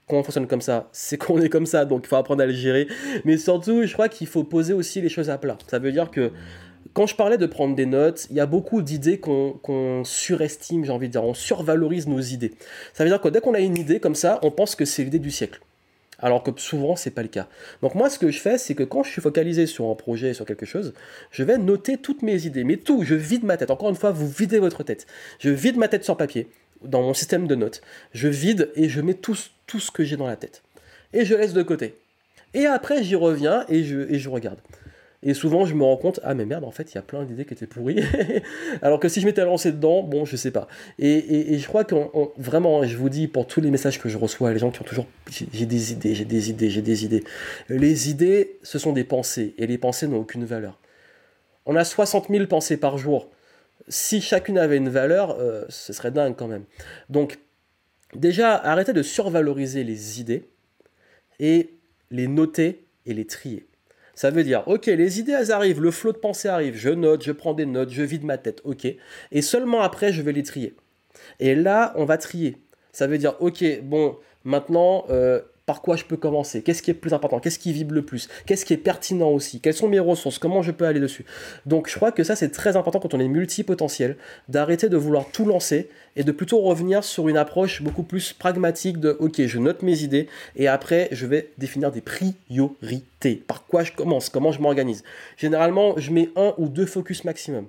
quand 0.07 0.17
on 0.17 0.23
fonctionne 0.23 0.47
comme 0.47 0.61
ça, 0.61 0.89
c'est 0.91 1.17
qu'on 1.17 1.41
est 1.41 1.49
comme 1.49 1.65
ça, 1.65 1.85
donc 1.85 2.03
il 2.05 2.07
faut 2.07 2.15
apprendre 2.15 2.41
à 2.41 2.45
le 2.45 2.53
gérer. 2.53 2.87
Mais 3.25 3.37
surtout, 3.37 3.83
je 3.85 3.93
crois 3.93 4.09
qu'il 4.09 4.27
faut 4.27 4.43
poser 4.43 4.73
aussi 4.73 5.01
les 5.01 5.09
choses 5.09 5.29
à 5.29 5.37
plat. 5.37 5.57
Ça 5.67 5.79
veut 5.79 5.91
dire 5.91 6.11
que 6.11 6.31
quand 6.93 7.05
je 7.05 7.15
parlais 7.15 7.37
de 7.37 7.45
prendre 7.45 7.75
des 7.75 7.85
notes, 7.85 8.27
il 8.31 8.37
y 8.37 8.39
a 8.39 8.45
beaucoup 8.45 8.81
d'idées 8.81 9.19
qu'on 9.19 10.01
surestime, 10.03 10.85
j'ai 10.85 10.91
envie 10.91 11.07
de 11.07 11.11
dire, 11.11 11.23
on 11.23 11.33
survalorise 11.33 12.07
nos 12.07 12.19
idées. 12.19 12.53
Ça 12.93 13.03
veut 13.03 13.09
dire 13.09 13.21
que 13.21 13.27
dès 13.29 13.41
qu'on 13.41 13.53
a 13.53 13.59
une 13.59 13.77
idée 13.77 13.99
comme 13.99 14.15
ça, 14.15 14.39
on 14.41 14.51
pense 14.51 14.75
que 14.75 14.85
c'est 14.85 15.03
l'idée 15.03 15.19
du 15.19 15.31
siècle. 15.31 15.59
Alors 16.19 16.41
que 16.41 16.51
souvent, 16.59 16.95
c'est 16.95 17.11
pas 17.11 17.21
le 17.21 17.27
cas. 17.27 17.47
Donc 17.81 17.93
moi, 17.93 18.09
ce 18.09 18.17
que 18.17 18.31
je 18.31 18.39
fais, 18.39 18.57
c'est 18.57 18.73
que 18.73 18.83
quand 18.83 19.03
je 19.03 19.11
suis 19.11 19.21
focalisé 19.21 19.67
sur 19.67 19.85
un 19.89 19.95
projet, 19.95 20.33
sur 20.33 20.45
quelque 20.45 20.65
chose, 20.65 20.93
je 21.31 21.43
vais 21.43 21.57
noter 21.57 21.97
toutes 21.97 22.23
mes 22.23 22.45
idées. 22.45 22.63
Mais 22.63 22.77
tout, 22.77 23.03
je 23.03 23.13
vide 23.13 23.43
ma 23.43 23.57
tête. 23.57 23.69
Encore 23.69 23.89
une 23.89 23.95
fois, 23.95 24.11
vous 24.11 24.27
videz 24.27 24.59
votre 24.59 24.83
tête. 24.83 25.05
Je 25.39 25.49
vide 25.49 25.77
ma 25.77 25.87
tête 25.87 26.03
sur 26.03 26.17
papier, 26.17 26.47
dans 26.81 27.03
mon 27.03 27.13
système 27.13 27.47
de 27.47 27.55
notes. 27.55 27.81
Je 28.13 28.27
vide 28.27 28.71
et 28.75 28.89
je 28.89 29.01
mets 29.01 29.13
tout, 29.13 29.37
tout 29.67 29.79
ce 29.79 29.91
que 29.91 30.03
j'ai 30.03 30.17
dans 30.17 30.27
la 30.27 30.35
tête. 30.35 30.63
Et 31.13 31.23
je 31.23 31.35
laisse 31.35 31.53
de 31.53 31.63
côté. 31.63 31.95
Et 32.53 32.65
après, 32.65 33.03
j'y 33.03 33.15
reviens 33.15 33.65
et 33.69 33.83
je, 33.83 34.11
et 34.11 34.17
je 34.17 34.29
regarde. 34.29 34.59
Et 35.23 35.33
souvent, 35.33 35.65
je 35.65 35.73
me 35.73 35.83
rends 35.83 35.97
compte, 35.97 36.19
ah 36.23 36.35
mais 36.35 36.45
merde, 36.45 36.63
en 36.63 36.71
fait, 36.71 36.91
il 36.91 36.95
y 36.95 36.97
a 36.99 37.01
plein 37.01 37.23
d'idées 37.23 37.45
qui 37.45 37.53
étaient 37.53 37.65
pourries. 37.65 38.03
Alors 38.83 38.99
que 38.99 39.09
si 39.09 39.19
je 39.19 39.25
m'étais 39.25 39.43
lancé 39.43 39.71
dedans, 39.71 40.03
bon, 40.03 40.25
je 40.25 40.35
sais 40.35 40.51
pas. 40.51 40.67
Et, 40.99 41.57
je 41.57 41.67
crois 41.67 41.83
que 41.83 41.95
vraiment, 42.37 42.83
je 42.83 42.95
vous 42.97 43.09
dis, 43.09 43.27
pour 43.27 43.47
tous 43.47 43.59
les 43.59 43.71
messages 43.71 43.99
que 43.99 44.09
je 44.09 44.17
reçois, 44.17 44.53
les 44.53 44.59
gens 44.59 44.69
qui 44.69 44.81
ont 44.81 44.85
toujours, 44.85 45.07
j'ai 45.29 45.65
des 45.65 45.91
idées, 45.91 46.13
j'ai 46.13 46.25
des 46.25 46.49
idées, 46.51 46.69
j'ai 46.69 46.83
des 46.83 47.03
idées. 47.03 47.23
Les 47.69 48.09
idées, 48.11 48.59
ce 48.61 48.77
sont 48.77 48.93
des 48.93 49.03
pensées, 49.03 49.55
et 49.57 49.65
les 49.65 49.79
pensées 49.79 50.07
n'ont 50.07 50.19
aucune 50.19 50.45
valeur. 50.45 50.79
On 51.65 51.75
a 51.75 51.83
60 51.83 52.27
000 52.29 52.45
pensées 52.45 52.77
par 52.77 52.97
jour. 52.99 53.29
Si 53.87 54.21
chacune 54.21 54.59
avait 54.59 54.77
une 54.77 54.89
valeur, 54.89 55.37
euh, 55.39 55.65
ce 55.67 55.93
serait 55.93 56.11
dingue 56.11 56.35
quand 56.37 56.47
même. 56.47 56.63
Donc, 57.09 57.39
déjà, 58.15 58.55
arrêtez 58.55 58.93
de 58.93 59.01
survaloriser 59.01 59.83
les 59.83 60.21
idées 60.21 60.47
et 61.39 61.71
les 62.11 62.27
noter 62.27 62.85
et 63.05 63.13
les 63.13 63.25
trier. 63.25 63.67
Ça 64.17 64.31
veut 64.31 64.43
dire, 64.43 64.63
ok, 64.65 64.87
les 64.87 65.19
idées, 65.19 65.33
elles 65.33 65.51
arrivent, 65.51 65.79
le 65.79 65.91
flot 65.91 66.11
de 66.11 66.17
pensée 66.17 66.47
arrive, 66.47 66.75
je 66.75 66.89
note, 66.89 67.23
je 67.23 67.31
prends 67.31 67.53
des 67.53 67.67
notes, 67.67 67.91
je 67.91 68.01
vide 68.01 68.23
ma 68.23 68.39
tête, 68.39 68.61
ok. 68.63 68.87
Et 69.31 69.41
seulement 69.43 69.81
après, 69.81 70.11
je 70.11 70.23
vais 70.23 70.31
les 70.31 70.41
trier. 70.41 70.75
Et 71.39 71.53
là, 71.53 71.93
on 71.97 72.03
va 72.03 72.17
trier. 72.17 72.57
Ça 72.91 73.05
veut 73.05 73.19
dire, 73.19 73.35
ok, 73.41 73.63
bon, 73.83 74.17
maintenant, 74.43 75.05
euh, 75.11 75.41
par 75.67 75.81
quoi 75.81 75.97
je 75.97 76.05
peux 76.05 76.15
commencer 76.15 76.63
Qu'est-ce 76.63 76.81
qui 76.81 76.91
est 76.91 76.95
plus 76.95 77.13
important 77.13 77.39
Qu'est-ce 77.39 77.59
qui 77.59 77.73
vibre 77.73 77.93
le 77.93 78.01
plus 78.01 78.29
Qu'est-ce 78.45 78.65
qui 78.65 78.73
est 78.73 78.77
pertinent 78.77 79.29
aussi 79.29 79.59
Quelles 79.59 79.73
sont 79.73 79.89
mes 79.89 79.99
ressources 79.99 80.39
Comment 80.39 80.61
je 80.61 80.71
peux 80.71 80.85
aller 80.85 81.01
dessus 81.01 81.25
Donc 81.65 81.89
je 81.89 81.95
crois 81.95 82.13
que 82.13 82.23
ça 82.23 82.37
c'est 82.37 82.49
très 82.49 82.77
important 82.77 83.01
quand 83.01 83.13
on 83.13 83.19
est 83.19 83.27
multipotentiel, 83.27 84.15
d'arrêter 84.47 84.87
de 84.87 84.95
vouloir 84.95 85.25
tout 85.29 85.43
lancer 85.43 85.89
et 86.15 86.23
de 86.23 86.31
plutôt 86.31 86.61
revenir 86.61 87.03
sur 87.03 87.27
une 87.27 87.35
approche 87.35 87.81
beaucoup 87.81 88.03
plus 88.03 88.31
pragmatique 88.31 89.01
de 89.01 89.17
ok 89.19 89.45
je 89.45 89.59
note 89.59 89.83
mes 89.83 90.03
idées 90.03 90.29
et 90.55 90.69
après 90.69 91.09
je 91.11 91.27
vais 91.27 91.51
définir 91.57 91.91
des 91.91 92.01
priorités. 92.01 93.35
Par 93.35 93.65
quoi 93.65 93.83
je 93.83 93.91
commence 93.91 94.29
Comment 94.29 94.53
je 94.53 94.61
m'organise 94.61 95.03
Généralement 95.35 95.95
je 95.97 96.11
mets 96.11 96.29
un 96.37 96.53
ou 96.57 96.69
deux 96.69 96.85
focus 96.85 97.25
maximum. 97.25 97.67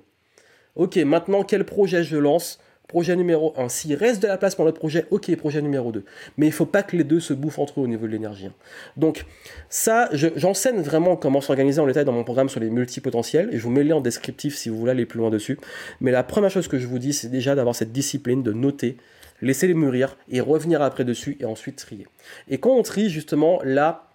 Ok 0.75 0.95
maintenant 0.95 1.43
quel 1.43 1.65
projet 1.65 2.05
je 2.05 2.15
lance 2.15 2.59
Projet 2.89 3.15
numéro 3.15 3.53
1. 3.55 3.69
S'il 3.69 3.93
reste 3.93 4.19
de 4.19 4.27
la 4.27 4.39
place 4.39 4.55
pour 4.55 4.65
le 4.65 4.71
projet, 4.71 5.05
ok, 5.11 5.35
projet 5.35 5.61
numéro 5.61 5.91
2. 5.91 6.03
Mais 6.37 6.47
il 6.47 6.49
ne 6.49 6.55
faut 6.55 6.65
pas 6.65 6.81
que 6.81 6.97
les 6.97 7.03
deux 7.03 7.19
se 7.19 7.33
bouffent 7.33 7.59
entre 7.59 7.79
eux 7.79 7.83
au 7.83 7.87
niveau 7.87 8.07
de 8.07 8.11
l'énergie. 8.11 8.47
Hein. 8.47 8.53
Donc 8.97 9.25
ça, 9.69 10.09
j'enseigne 10.11 10.81
vraiment 10.81 11.15
comment 11.15 11.39
s'organiser 11.39 11.79
en 11.79 11.85
détail 11.85 12.03
dans 12.03 12.13
mon 12.13 12.23
programme 12.23 12.49
sur 12.49 12.59
les 12.59 12.71
multipotentiels. 12.71 13.49
Et 13.53 13.59
je 13.59 13.63
vous 13.63 13.69
mets 13.69 13.83
le 13.83 13.89
lien 13.89 13.97
en 13.97 14.01
descriptif 14.01 14.57
si 14.57 14.69
vous 14.69 14.77
voulez 14.79 14.89
aller 14.89 15.05
plus 15.05 15.19
loin 15.19 15.29
dessus. 15.29 15.59
Mais 16.01 16.09
la 16.09 16.23
première 16.23 16.49
chose 16.49 16.67
que 16.67 16.79
je 16.79 16.87
vous 16.87 16.97
dis, 16.97 17.13
c'est 17.13 17.29
déjà 17.29 17.53
d'avoir 17.53 17.75
cette 17.75 17.91
discipline 17.91 18.41
de 18.41 18.53
noter, 18.53 18.97
laisser 19.43 19.67
les 19.67 19.75
mûrir 19.75 20.17
et 20.27 20.41
revenir 20.41 20.81
après 20.81 21.05
dessus 21.05 21.37
et 21.39 21.45
ensuite 21.45 21.75
trier. 21.75 22.07
Et 22.47 22.57
quand 22.57 22.71
on 22.71 22.81
trie, 22.81 23.11
justement, 23.11 23.61
là, 23.63 24.09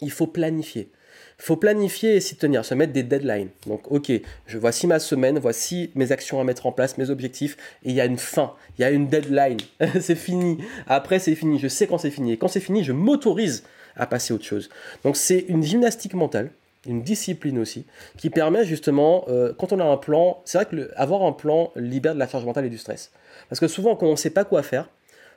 il 0.00 0.10
faut 0.10 0.26
planifier 0.26 0.90
faut 1.38 1.56
planifier 1.56 2.16
et 2.16 2.20
s'y 2.20 2.36
tenir, 2.36 2.64
se 2.64 2.74
mettre 2.74 2.92
des 2.92 3.02
deadlines. 3.02 3.50
Donc, 3.66 3.90
ok, 3.90 4.10
je 4.46 4.58
voici 4.58 4.86
ma 4.86 4.98
semaine, 4.98 5.38
voici 5.38 5.90
mes 5.94 6.12
actions 6.12 6.40
à 6.40 6.44
mettre 6.44 6.66
en 6.66 6.72
place, 6.72 6.98
mes 6.98 7.10
objectifs, 7.10 7.56
et 7.84 7.90
il 7.90 7.94
y 7.94 8.00
a 8.00 8.06
une 8.06 8.18
fin, 8.18 8.54
il 8.78 8.82
y 8.82 8.84
a 8.84 8.90
une 8.90 9.08
deadline. 9.08 9.58
c'est 10.00 10.14
fini. 10.14 10.58
Après, 10.86 11.18
c'est 11.18 11.34
fini. 11.34 11.58
Je 11.58 11.68
sais 11.68 11.86
quand 11.86 11.98
c'est 11.98 12.10
fini. 12.10 12.32
Et 12.32 12.36
quand 12.36 12.48
c'est 12.48 12.60
fini, 12.60 12.84
je 12.84 12.92
m'autorise 12.92 13.64
à 13.96 14.06
passer 14.06 14.32
à 14.32 14.36
autre 14.36 14.44
chose. 14.44 14.68
Donc, 15.04 15.16
c'est 15.16 15.44
une 15.48 15.62
gymnastique 15.62 16.14
mentale 16.14 16.50
une 16.88 17.02
discipline 17.02 17.58
aussi, 17.58 17.84
qui 18.16 18.30
permet 18.30 18.64
justement, 18.64 19.24
euh, 19.28 19.52
quand 19.58 19.72
on 19.72 19.80
a 19.80 19.84
un 19.84 19.96
plan, 19.96 20.40
c'est 20.44 20.58
vrai 20.58 20.66
que 20.66 20.90
avoir 20.96 21.22
un 21.22 21.32
plan 21.32 21.72
libère 21.76 22.14
de 22.14 22.18
la 22.18 22.28
charge 22.28 22.44
mentale 22.44 22.64
et 22.64 22.70
du 22.70 22.78
stress. 22.78 23.10
Parce 23.48 23.60
que 23.60 23.68
souvent, 23.68 23.96
quand 23.96 24.06
on 24.06 24.12
ne 24.12 24.16
sait 24.16 24.30
pas 24.30 24.44
quoi 24.44 24.62
faire, 24.62 24.88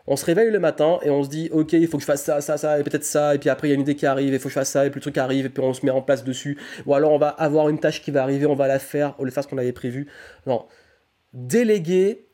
on 0.10 0.18
se 0.18 0.26
réveille 0.26 0.52
le 0.52 0.60
matin 0.60 1.00
et 1.04 1.10
on 1.10 1.24
se 1.24 1.30
dit 1.30 1.50
ok 1.54 1.72
il 1.74 1.88
faut 1.88 1.98
que 1.98 2.02
je 2.02 2.06
fasse 2.06 2.24
ça 2.24 2.42
ça 2.42 2.58
ça 2.58 2.80
et 2.80 2.84
peut-être 2.84 3.06
ça 3.06 3.36
et 3.36 3.38
puis 3.38 3.50
après 3.50 3.68
il 3.68 3.72
y 3.72 3.74
a 3.74 3.76
une 3.76 3.82
idée 3.82 3.96
qui 3.96 4.06
arrive 4.06 4.34
il 4.34 4.40
faut 4.40 4.50
que 4.50 4.54
je 4.54 4.60
fasse 4.60 4.72
ça 4.72 4.86
et 4.86 4.90
puis 4.90 4.98
le 4.98 5.04
truc 5.04 5.18
arrive 5.18 5.46
et 5.46 5.50
puis 5.50 5.64
on 5.64 5.74
se 5.74 5.86
met 5.86 5.92
en 5.92 6.02
place 6.02 6.24
dessus 6.24 6.58
ou 6.86 6.94
alors 6.94 7.12
on 7.12 7.18
va 7.18 7.30
avoir 7.30 7.70
une 7.70 7.80
tâche 7.80 8.02
qui 8.02 8.12
va 8.12 8.24
arriver 8.24 8.46
on 8.46 8.56
va 8.56 8.68
la 8.68 8.80
faire 8.80 9.16
au 9.20 9.24
lieu 9.24 9.30
de 9.30 9.34
faire 9.34 9.44
ce 9.44 9.48
qu'on 9.48 9.58
avait 9.58 9.72
prévu 9.72 10.08
non 10.46 10.66
déléguez 11.34 12.26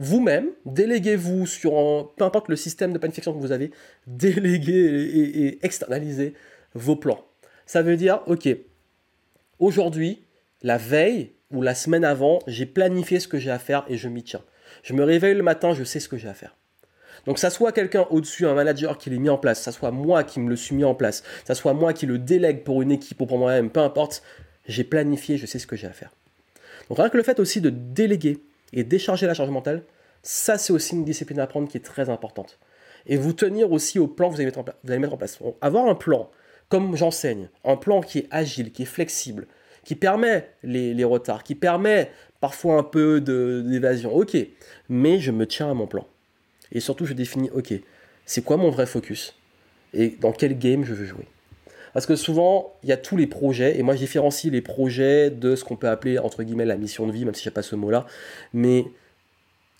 vous-même, 0.00 0.48
déléguez-vous 0.64 1.44
sur 1.44 2.14
peu 2.16 2.24
importe 2.24 2.48
le 2.48 2.56
système 2.56 2.94
de 2.94 2.98
planification 2.98 3.34
que 3.34 3.38
vous 3.38 3.52
avez, 3.52 3.70
déléguez 4.06 4.72
et, 4.72 5.44
et 5.44 5.58
externalisez 5.64 6.32
vos 6.72 6.96
plans. 6.96 7.22
Ça 7.66 7.82
veut 7.82 7.98
dire, 7.98 8.22
ok, 8.26 8.48
aujourd'hui, 9.58 10.22
la 10.62 10.78
veille 10.78 11.32
ou 11.50 11.60
la 11.60 11.74
semaine 11.74 12.04
avant, 12.04 12.38
j'ai 12.46 12.64
planifié 12.64 13.20
ce 13.20 13.28
que 13.28 13.38
j'ai 13.38 13.50
à 13.50 13.58
faire 13.58 13.84
et 13.88 13.98
je 13.98 14.08
m'y 14.08 14.22
tiens. 14.22 14.42
Je 14.82 14.94
me 14.94 15.04
réveille 15.04 15.34
le 15.34 15.42
matin, 15.42 15.74
je 15.74 15.84
sais 15.84 16.00
ce 16.00 16.08
que 16.08 16.16
j'ai 16.16 16.28
à 16.28 16.34
faire. 16.34 16.56
Donc 17.26 17.38
ça 17.38 17.50
soit 17.50 17.72
quelqu'un 17.72 18.06
au-dessus, 18.10 18.46
un 18.46 18.54
manager 18.54 18.98
qui 18.98 19.10
l'ait 19.10 19.18
mis 19.18 19.28
en 19.28 19.38
place, 19.38 19.60
ça 19.60 19.72
soit 19.72 19.90
moi 19.90 20.24
qui 20.24 20.40
me 20.40 20.48
le 20.48 20.56
suis 20.56 20.74
mis 20.74 20.84
en 20.84 20.94
place, 20.94 21.22
ça 21.44 21.54
soit 21.54 21.74
moi 21.74 21.92
qui 21.92 22.06
le 22.06 22.18
délègue 22.18 22.62
pour 22.62 22.82
une 22.82 22.90
équipe 22.90 23.20
ou 23.20 23.26
pour 23.26 23.38
moi-même, 23.38 23.70
peu 23.70 23.80
importe, 23.80 24.22
j'ai 24.66 24.84
planifié, 24.84 25.36
je 25.36 25.46
sais 25.46 25.58
ce 25.58 25.66
que 25.66 25.76
j'ai 25.76 25.86
à 25.86 25.92
faire. 25.92 26.10
Donc 26.88 26.98
rien 26.98 27.08
que 27.08 27.16
le 27.16 27.22
fait 27.22 27.40
aussi 27.40 27.60
de 27.60 27.70
déléguer 27.70 28.38
et 28.72 28.84
décharger 28.84 29.26
la 29.26 29.34
charge 29.34 29.50
mentale, 29.50 29.82
ça 30.22 30.58
c'est 30.58 30.72
aussi 30.72 30.94
une 30.94 31.04
discipline 31.04 31.40
à 31.40 31.46
prendre 31.46 31.68
qui 31.68 31.76
est 31.76 31.84
très 31.84 32.10
importante. 32.10 32.58
Et 33.06 33.16
vous 33.16 33.32
tenir 33.32 33.72
aussi 33.72 33.98
au 33.98 34.06
plan 34.06 34.28
que 34.28 34.34
vous 34.34 34.40
allez 34.40 34.98
mettre 34.98 35.14
en 35.14 35.16
place. 35.16 35.38
avoir 35.60 35.86
un 35.86 35.94
plan, 35.94 36.30
comme 36.68 36.96
j'enseigne, 36.96 37.48
un 37.64 37.76
plan 37.76 38.00
qui 38.00 38.18
est 38.18 38.28
agile, 38.30 38.72
qui 38.72 38.82
est 38.82 38.86
flexible, 38.86 39.46
qui 39.84 39.94
permet 39.94 40.48
les, 40.62 40.92
les 40.94 41.04
retards, 41.04 41.42
qui 41.42 41.54
permet 41.54 42.10
parfois 42.40 42.76
un 42.76 42.82
peu 42.82 43.20
d'évasion, 43.20 44.14
ok, 44.14 44.36
mais 44.88 45.18
je 45.20 45.30
me 45.30 45.46
tiens 45.46 45.70
à 45.70 45.74
mon 45.74 45.86
plan. 45.86 46.06
Et 46.72 46.80
surtout, 46.80 47.06
je 47.06 47.14
définis, 47.14 47.50
ok, 47.50 47.74
c'est 48.26 48.44
quoi 48.44 48.56
mon 48.56 48.70
vrai 48.70 48.86
focus 48.86 49.34
Et 49.94 50.16
dans 50.20 50.32
quel 50.32 50.58
game 50.58 50.84
je 50.84 50.94
veux 50.94 51.06
jouer? 51.06 51.26
Parce 51.92 52.06
que 52.06 52.16
souvent, 52.16 52.72
il 52.82 52.88
y 52.88 52.92
a 52.92 52.96
tous 52.96 53.16
les 53.16 53.26
projets, 53.26 53.78
et 53.78 53.82
moi 53.82 53.94
je 53.94 54.00
différencie 54.00 54.52
les 54.52 54.60
projets 54.60 55.30
de 55.30 55.56
ce 55.56 55.64
qu'on 55.64 55.76
peut 55.76 55.88
appeler, 55.88 56.18
entre 56.18 56.42
guillemets, 56.42 56.64
la 56.64 56.76
mission 56.76 57.06
de 57.06 57.12
vie, 57.12 57.24
même 57.24 57.34
si 57.34 57.42
je 57.42 57.50
pas 57.50 57.62
ce 57.62 57.74
mot-là. 57.74 58.06
Mais 58.52 58.84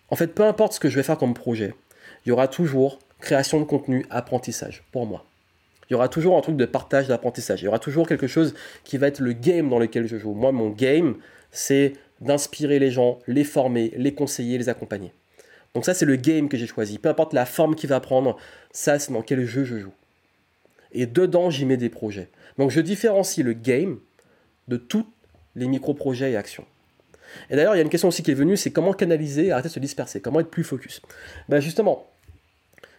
en 0.08 0.16
fait, 0.16 0.28
peu 0.28 0.44
importe 0.44 0.72
ce 0.72 0.80
que 0.80 0.88
je 0.88 0.96
vais 0.96 1.02
faire 1.02 1.18
comme 1.18 1.34
projet, 1.34 1.74
il 2.26 2.30
y 2.30 2.32
aura 2.32 2.48
toujours 2.48 2.98
création 3.20 3.60
de 3.60 3.64
contenu, 3.64 4.04
apprentissage, 4.10 4.82
pour 4.90 5.06
moi. 5.06 5.24
Il 5.88 5.94
y 5.94 5.96
aura 5.96 6.08
toujours 6.08 6.36
un 6.36 6.40
truc 6.40 6.56
de 6.56 6.64
partage 6.64 7.08
d'apprentissage. 7.08 7.62
Il 7.62 7.64
y 7.64 7.68
aura 7.68 7.80
toujours 7.80 8.06
quelque 8.06 8.26
chose 8.26 8.54
qui 8.84 8.96
va 8.96 9.08
être 9.08 9.20
le 9.20 9.32
game 9.32 9.68
dans 9.68 9.78
lequel 9.78 10.06
je 10.06 10.16
joue. 10.16 10.34
Moi, 10.34 10.52
mon 10.52 10.70
game, 10.70 11.16
c'est 11.50 11.94
d'inspirer 12.20 12.78
les 12.78 12.90
gens, 12.90 13.18
les 13.26 13.44
former, 13.44 13.92
les 13.96 14.14
conseiller, 14.14 14.56
les 14.56 14.68
accompagner. 14.68 15.12
Donc 15.74 15.84
ça, 15.84 15.94
c'est 15.94 16.06
le 16.06 16.16
game 16.16 16.48
que 16.48 16.56
j'ai 16.56 16.66
choisi. 16.66 16.98
Peu 16.98 17.08
importe 17.08 17.32
la 17.32 17.46
forme 17.46 17.74
qu'il 17.74 17.88
va 17.88 18.00
prendre, 18.00 18.36
ça, 18.72 18.98
c'est 18.98 19.12
dans 19.12 19.22
quel 19.22 19.44
jeu 19.44 19.64
je 19.64 19.78
joue. 19.78 19.92
Et 20.92 21.06
dedans, 21.06 21.50
j'y 21.50 21.64
mets 21.64 21.76
des 21.76 21.88
projets. 21.88 22.28
Donc 22.58 22.70
je 22.70 22.80
différencie 22.80 23.44
le 23.44 23.52
game 23.52 24.00
de 24.68 24.76
tous 24.76 25.06
les 25.54 25.68
micro-projets 25.68 26.32
et 26.32 26.36
actions. 26.36 26.66
Et 27.48 27.56
d'ailleurs, 27.56 27.74
il 27.74 27.78
y 27.78 27.80
a 27.80 27.84
une 27.84 27.90
question 27.90 28.08
aussi 28.08 28.22
qui 28.22 28.32
est 28.32 28.34
venue, 28.34 28.56
c'est 28.56 28.72
comment 28.72 28.92
canaliser, 28.92 29.52
arrêter 29.52 29.68
de 29.68 29.74
se 29.74 29.78
disperser, 29.78 30.20
comment 30.20 30.40
être 30.40 30.50
plus 30.50 30.64
focus. 30.64 31.00
Ben 31.48 31.60
justement, 31.60 32.10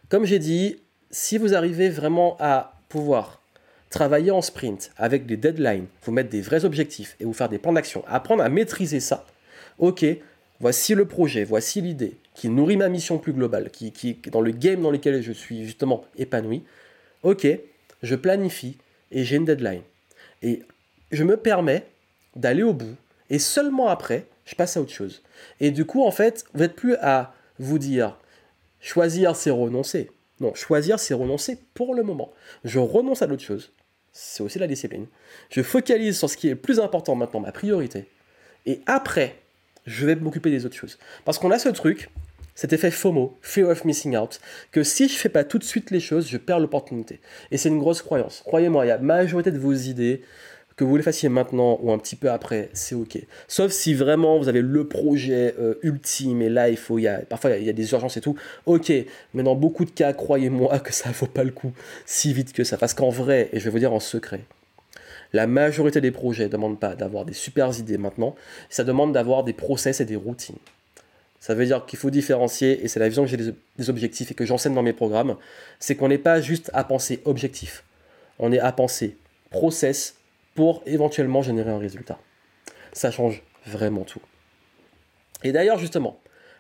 comme 0.08 0.26
j'ai 0.26 0.40
dit, 0.40 0.78
si 1.10 1.38
vous 1.38 1.54
arrivez 1.54 1.90
vraiment 1.90 2.38
à 2.40 2.80
pouvoir 2.88 3.42
travailler 3.90 4.32
en 4.32 4.42
sprint 4.42 4.92
avec 4.96 5.26
des 5.26 5.36
deadlines, 5.36 5.88
vous 6.04 6.14
mettre 6.14 6.30
des 6.30 6.42
vrais 6.42 6.64
objectifs 6.64 7.18
et 7.20 7.26
vous 7.26 7.34
faire 7.34 7.50
des 7.50 7.60
plans 7.60 7.74
d'action, 7.74 8.04
apprendre 8.08 8.42
à 8.42 8.50
maîtriser 8.50 9.02
ça, 9.02 9.26
ok, 9.80 10.06
voici 10.62 10.96
le 10.96 11.06
projet, 11.06 11.44
voici 11.44 11.82
l'idée, 11.82 12.18
qui 12.34 12.50
nourrit 12.50 12.78
ma 12.78 12.90
mission 12.90 13.18
plus 13.18 13.34
globale, 13.34 13.70
qui, 13.72 13.92
qui 13.92 14.14
dans 14.32 14.42
le 14.42 14.52
game 14.52 14.82
dans 14.82 14.92
lequel 14.92 15.22
je 15.22 15.32
suis 15.32 15.66
justement 15.66 16.06
épanoui, 16.18 16.64
ok, 17.24 17.48
je 18.04 18.16
planifie 18.16 18.78
et 19.12 19.24
j'ai 19.24 19.36
une 19.36 19.46
deadline. 19.46 19.82
Et 20.42 20.64
je 21.12 21.24
me 21.24 21.38
permets 21.38 21.86
d'aller 22.36 22.64
au 22.64 22.74
bout, 22.74 22.96
et 23.30 23.40
seulement 23.40 23.88
après, 23.88 24.26
je 24.46 24.56
passe 24.56 24.78
à 24.78 24.82
autre 24.82 24.92
chose. 24.92 25.22
Et 25.60 25.72
du 25.72 25.86
coup, 25.86 26.04
en 26.04 26.12
fait, 26.12 26.46
vous 26.54 26.62
n'êtes 26.62 26.76
plus 26.76 26.96
à 26.96 27.34
vous 27.60 27.78
dire, 27.78 28.18
choisir, 28.80 29.36
c'est 29.36 29.50
renoncer. 29.50 30.10
Non, 30.40 30.54
choisir, 30.56 31.00
c'est 31.00 31.14
renoncer 31.14 31.60
pour 31.74 31.94
le 31.94 32.04
moment. 32.04 32.32
Je 32.64 32.80
renonce 32.80 33.22
à 33.22 33.28
d'autres 33.28 33.44
choses. 33.44 33.72
C'est 34.12 34.44
aussi 34.44 34.60
la 34.60 34.68
discipline. 34.68 35.06
Je 35.50 35.62
focalise 35.62 36.18
sur 36.18 36.30
ce 36.30 36.36
qui 36.36 36.48
est 36.48 36.52
le 36.52 36.56
plus 36.58 36.80
important 36.80 37.16
maintenant, 37.16 37.40
ma 37.42 37.52
priorité. 37.52 38.10
Et 38.66 38.82
après, 38.86 39.36
je 39.86 40.06
vais 40.06 40.16
m'occuper 40.16 40.52
des 40.52 40.66
autres 40.66 40.76
choses. 40.76 40.98
Parce 41.26 41.40
qu'on 41.40 41.52
a 41.52 41.60
ce 41.60 41.70
truc, 41.70 42.10
cet 42.56 42.74
effet 42.74 42.92
FOMO, 42.92 43.38
Fear 43.42 43.70
of 43.70 43.86
Missing 43.86 44.18
Out, 44.18 44.40
que 44.72 44.84
si 44.84 45.08
je 45.08 45.16
fais 45.16 45.30
pas 45.30 45.44
tout 45.44 45.58
de 45.58 45.64
suite 45.64 45.92
les 45.92 46.00
choses, 46.00 46.28
je 46.28 46.38
perds 46.38 46.60
l'opportunité. 46.60 47.20
Et 47.52 47.58
c'est 47.58 47.70
une 47.70 47.80
grosse 47.80 48.02
croyance. 48.02 48.42
Croyez-moi, 48.46 48.86
il 48.86 48.90
y 48.90 48.92
a 48.92 48.98
majorité 48.98 49.52
de 49.52 49.60
vos 49.60 49.74
idées, 49.74 50.22
que 50.82 50.84
vous 50.84 50.98
les 50.98 51.04
fassiez 51.04 51.30
maintenant 51.30 51.78
ou 51.84 51.92
un 51.92 51.98
petit 52.00 52.16
peu 52.16 52.32
après, 52.32 52.70
c'est 52.74 52.96
ok. 52.96 53.20
Sauf 53.48 53.72
si 53.72 53.94
vraiment 53.94 54.40
vous 54.40 54.48
avez 54.48 54.62
le 54.62 54.88
projet 54.88 55.54
euh, 55.60 55.76
ultime 55.84 56.42
et 56.42 56.50
là 56.50 56.70
il 56.70 56.78
faut, 56.78 57.00
parfois 57.30 57.52
il 57.52 57.66
y 57.66 57.70
a 57.70 57.74
des 57.74 57.92
urgences 57.92 58.18
et 58.18 58.22
tout, 58.22 58.36
ok. 58.66 58.92
Mais 59.34 59.44
dans 59.44 59.56
beaucoup 59.56 59.86
de 59.86 59.92
cas, 59.92 60.14
croyez-moi 60.14 60.80
que 60.84 60.94
ça 60.94 61.12
vaut 61.12 61.28
pas 61.28 61.44
le 61.44 61.52
coup 61.52 61.72
si 62.06 62.34
vite 62.34 62.54
que 62.54 62.64
ça. 62.64 62.78
Parce 62.78 62.96
qu'en 62.96 63.10
vrai, 63.10 63.50
et 63.54 63.60
je 63.60 63.66
vais 63.66 63.70
vous 63.70 63.80
dire 63.80 63.94
en 63.94 64.00
secret, 64.00 64.42
la 65.34 65.48
majorité 65.48 66.02
des 66.02 66.12
projets 66.12 66.46
ne 66.46 66.50
demandent 66.50 66.80
pas 66.80 66.96
d'avoir 66.96 67.26
des 67.26 67.34
super 67.34 67.78
idées 67.80 67.98
maintenant, 67.98 68.36
ça 68.70 68.84
demande 68.84 69.14
d'avoir 69.14 69.44
des 69.44 69.54
process 69.54 70.02
et 70.02 70.06
des 70.06 70.16
routines. 70.16 70.58
Ça 71.40 71.56
veut 71.56 71.66
dire 71.66 71.86
qu'il 71.86 71.98
faut 71.98 72.12
différencier, 72.12 72.84
et 72.84 72.88
c'est 72.88 73.00
la 73.00 73.08
vision 73.08 73.24
que 73.24 73.30
j'ai 73.30 73.38
des, 73.38 73.90
objectifs 73.90 74.30
et 74.30 74.34
que 74.36 74.46
j'enseigne 74.46 74.76
dans 74.76 74.84
mes 74.84 74.94
programmes, 74.94 75.38
c'est 75.80 75.96
qu'on 75.96 76.08
n'est 76.08 76.20
pas 76.20 76.40
juste 76.40 76.70
à 76.74 76.84
penser 76.84 77.22
objectif, 77.26 77.84
on 78.38 78.52
est 78.52 78.60
à 78.60 78.72
penser 78.72 79.18
process 79.50 80.16
pour 80.54 80.84
éventuellement 80.86 81.42
générer 81.42 81.72
un 81.72 81.80
résultat. 81.80 82.20
Ça 82.94 83.10
change 83.10 83.42
vraiment 83.66 84.04
tout. 84.04 84.22
Et 85.44 85.52
d'ailleurs, 85.52 85.80
justement, 85.80 86.20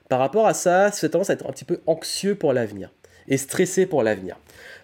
par 0.10 0.20
rapport 0.20 0.48
à 0.48 0.54
ça, 0.54 0.92
c'est 0.92 1.10
tendance 1.10 1.30
à 1.30 1.34
être 1.34 1.48
un 1.48 1.52
petit 1.52 1.66
peu 1.66 1.82
anxieux 1.86 2.36
pour 2.36 2.52
l'avenir 2.52 2.92
et 3.28 3.38
stressé 3.38 3.86
pour 3.86 4.02
l'avenir. 4.04 4.38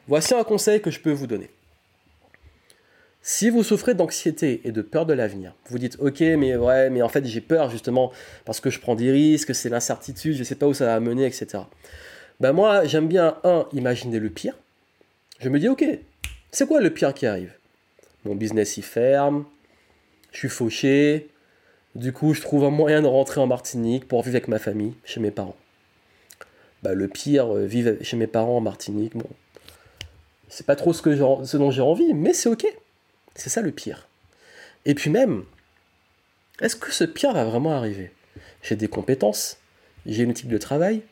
Voici 0.07 0.33
un 0.33 0.43
conseil 0.43 0.81
que 0.81 0.91
je 0.91 0.99
peux 0.99 1.11
vous 1.11 1.27
donner. 1.27 1.49
Si 3.21 3.49
vous 3.49 3.61
souffrez 3.61 3.93
d'anxiété 3.93 4.61
et 4.63 4.71
de 4.71 4.81
peur 4.81 5.05
de 5.05 5.13
l'avenir, 5.13 5.53
vous 5.69 5.79
dites 5.79 5.97
ok 5.99 6.21
mais 6.21 6.55
ouais 6.55 6.89
mais 6.89 7.01
en 7.01 7.09
fait 7.09 7.25
j'ai 7.25 7.41
peur 7.41 7.69
justement 7.69 8.11
parce 8.45 8.61
que 8.61 8.69
je 8.69 8.79
prends 8.79 8.95
des 8.95 9.11
risques, 9.11 9.53
c'est 9.53 9.69
l'incertitude, 9.69 10.33
je 10.33 10.39
ne 10.39 10.43
sais 10.43 10.55
pas 10.55 10.65
où 10.65 10.73
ça 10.73 10.85
va 10.85 10.99
mener, 10.99 11.25
etc. 11.25 11.63
Ben 12.39 12.53
moi 12.53 12.85
j'aime 12.85 13.07
bien 13.07 13.37
un 13.43 13.67
imaginer 13.73 14.19
le 14.19 14.29
pire. 14.29 14.55
Je 15.39 15.49
me 15.49 15.59
dis 15.59 15.67
ok 15.67 15.83
c'est 16.51 16.67
quoi 16.67 16.79
le 16.79 16.89
pire 16.89 17.13
qui 17.13 17.25
arrive? 17.25 17.53
Mon 18.23 18.35
business 18.35 18.77
y 18.77 18.81
ferme, 18.81 19.45
je 20.31 20.37
suis 20.39 20.49
fauché, 20.49 21.29
du 21.95 22.13
coup 22.13 22.33
je 22.33 22.41
trouve 22.41 22.63
un 22.63 22.69
moyen 22.69 23.01
de 23.01 23.07
rentrer 23.07 23.41
en 23.41 23.47
Martinique 23.47 24.07
pour 24.07 24.21
vivre 24.21 24.35
avec 24.35 24.47
ma 24.47 24.59
famille 24.59 24.93
chez 25.03 25.19
mes 25.19 25.31
parents. 25.31 25.57
Ben, 26.83 26.93
le 26.93 27.07
pire 27.09 27.53
euh, 27.53 27.65
vivre 27.65 27.95
chez 28.01 28.15
mes 28.15 28.27
parents 28.27 28.57
en 28.57 28.61
Martinique 28.61 29.17
bon 29.17 29.27
c'est 30.47 30.65
pas 30.65 30.77
trop 30.77 30.93
ce, 30.93 31.01
que 31.01 31.13
ce 31.43 31.57
dont 31.57 31.71
j'ai 31.71 31.81
envie 31.81 32.13
mais 32.13 32.31
c'est 32.31 32.47
ok. 32.47 32.65
C'est 33.37 33.51
ça 33.51 33.61
le 33.61 33.71
pire. 33.71 34.07
Et 34.85 34.95
puis 34.95 35.11
même, 35.11 35.45
est-ce 36.59 36.75
que 36.75 36.91
ce 36.91 37.03
pire 37.03 37.33
va 37.33 37.45
vraiment 37.45 37.71
arriver? 37.71 38.11
J'ai 38.63 38.75
des 38.75 38.87
compétences, 38.87 39.57
j'ai 40.07 40.23
une 40.23 40.31
éthique 40.31 40.49
de 40.49 40.57
travail, 40.57 41.03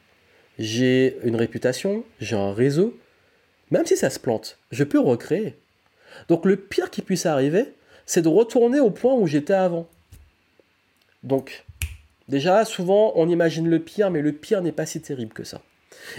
j'ai 0.57 1.19
une 1.23 1.35
réputation, 1.35 2.03
j'ai 2.19 2.35
un 2.35 2.51
réseau. 2.51 2.99
Même 3.69 3.85
si 3.85 3.95
ça 3.95 4.09
se 4.09 4.19
plante, 4.19 4.57
je 4.71 4.83
peux 4.83 4.99
recréer. 4.99 5.55
Donc 6.27 6.45
le 6.45 6.55
pire 6.57 6.89
qui 6.89 7.03
puisse 7.03 7.27
arriver, 7.27 7.73
c'est 8.07 8.23
de 8.23 8.27
retourner 8.27 8.79
au 8.79 8.89
point 8.89 9.13
où 9.13 9.27
j'étais 9.27 9.53
avant. 9.53 9.87
Donc, 11.21 11.63
déjà, 12.27 12.65
souvent, 12.65 13.13
on 13.15 13.29
imagine 13.29 13.69
le 13.69 13.79
pire, 13.79 14.09
mais 14.09 14.21
le 14.21 14.31
pire 14.31 14.61
n'est 14.61 14.71
pas 14.71 14.85
si 14.85 14.99
terrible 15.01 15.33
que 15.33 15.43
ça. 15.43 15.61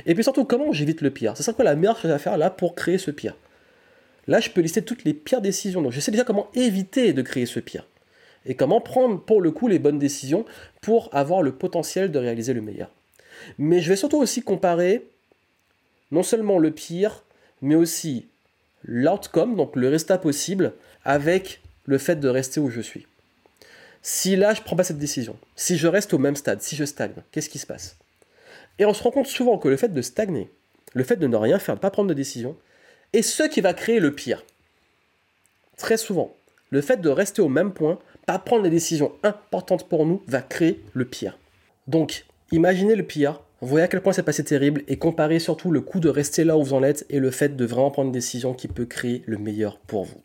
Et 0.04 0.14
puis 0.14 0.22
surtout, 0.22 0.44
comment 0.44 0.72
j'évite 0.72 1.00
le 1.00 1.10
pire? 1.10 1.36
C'est 1.36 1.42
ça 1.42 1.52
quoi 1.52 1.64
la 1.64 1.74
meilleure 1.74 1.98
chose 1.98 2.10
à 2.10 2.18
faire 2.18 2.38
là 2.38 2.50
pour 2.50 2.76
créer 2.76 2.98
ce 2.98 3.10
pire? 3.10 3.36
Là, 4.26 4.40
je 4.40 4.50
peux 4.50 4.60
lister 4.60 4.82
toutes 4.82 5.04
les 5.04 5.14
pires 5.14 5.40
décisions. 5.40 5.82
Donc, 5.82 5.92
je 5.92 6.00
sais 6.00 6.10
déjà 6.10 6.24
comment 6.24 6.48
éviter 6.54 7.12
de 7.12 7.22
créer 7.22 7.46
ce 7.46 7.60
pire. 7.60 7.86
Et 8.44 8.54
comment 8.54 8.80
prendre 8.80 9.20
pour 9.20 9.40
le 9.40 9.50
coup 9.50 9.68
les 9.68 9.78
bonnes 9.78 9.98
décisions 9.98 10.44
pour 10.80 11.08
avoir 11.12 11.42
le 11.42 11.52
potentiel 11.52 12.10
de 12.10 12.18
réaliser 12.18 12.52
le 12.52 12.60
meilleur. 12.60 12.90
Mais 13.58 13.80
je 13.80 13.88
vais 13.88 13.96
surtout 13.96 14.18
aussi 14.18 14.42
comparer 14.42 15.06
non 16.10 16.22
seulement 16.22 16.58
le 16.58 16.70
pire, 16.70 17.24
mais 17.60 17.74
aussi 17.74 18.28
l'outcome, 18.84 19.56
donc 19.56 19.74
le 19.76 19.88
résultat 19.88 20.18
possible, 20.18 20.74
avec 21.04 21.60
le 21.84 21.98
fait 21.98 22.16
de 22.16 22.28
rester 22.28 22.60
où 22.60 22.70
je 22.70 22.80
suis. 22.80 23.06
Si 24.02 24.36
là, 24.36 24.54
je 24.54 24.60
ne 24.60 24.64
prends 24.64 24.76
pas 24.76 24.84
cette 24.84 24.98
décision, 24.98 25.36
si 25.56 25.76
je 25.76 25.88
reste 25.88 26.14
au 26.14 26.18
même 26.18 26.36
stade, 26.36 26.62
si 26.62 26.76
je 26.76 26.84
stagne, 26.84 27.14
qu'est-ce 27.32 27.48
qui 27.48 27.58
se 27.58 27.66
passe? 27.66 27.96
Et 28.78 28.86
on 28.86 28.94
se 28.94 29.02
rend 29.02 29.10
compte 29.10 29.26
souvent 29.26 29.58
que 29.58 29.68
le 29.68 29.76
fait 29.76 29.92
de 29.92 30.02
stagner, 30.02 30.48
le 30.94 31.02
fait 31.02 31.16
de 31.16 31.26
ne 31.26 31.36
rien 31.36 31.58
faire, 31.58 31.74
de 31.74 31.78
ne 31.78 31.82
pas 31.82 31.90
prendre 31.90 32.08
de 32.08 32.14
décision, 32.14 32.56
et 33.12 33.22
ce 33.22 33.42
qui 33.42 33.60
va 33.60 33.74
créer 33.74 34.00
le 34.00 34.14
pire. 34.14 34.44
Très 35.76 35.96
souvent, 35.96 36.34
le 36.70 36.80
fait 36.80 37.00
de 37.00 37.08
rester 37.08 37.42
au 37.42 37.48
même 37.48 37.72
point, 37.72 37.98
pas 38.26 38.38
prendre 38.38 38.64
les 38.64 38.70
décisions 38.70 39.12
importantes 39.22 39.88
pour 39.88 40.06
nous, 40.06 40.22
va 40.26 40.42
créer 40.42 40.82
le 40.92 41.04
pire. 41.04 41.38
Donc, 41.86 42.24
imaginez 42.50 42.96
le 42.96 43.04
pire, 43.04 43.40
voyez 43.62 43.84
à 43.84 43.88
quel 43.88 44.02
point 44.02 44.12
c'est 44.12 44.22
passé 44.22 44.44
terrible 44.44 44.82
et 44.86 44.98
comparez 44.98 45.38
surtout 45.38 45.70
le 45.70 45.80
coût 45.80 45.98
de 45.98 46.10
rester 46.10 46.44
là 46.44 46.58
où 46.58 46.62
vous 46.62 46.74
en 46.74 46.82
êtes 46.82 47.06
et 47.08 47.20
le 47.20 47.30
fait 47.30 47.56
de 47.56 47.64
vraiment 47.64 47.90
prendre 47.90 48.08
une 48.08 48.12
décision 48.12 48.52
qui 48.52 48.68
peut 48.68 48.84
créer 48.84 49.22
le 49.24 49.38
meilleur 49.38 49.78
pour 49.78 50.04
vous. 50.04 50.20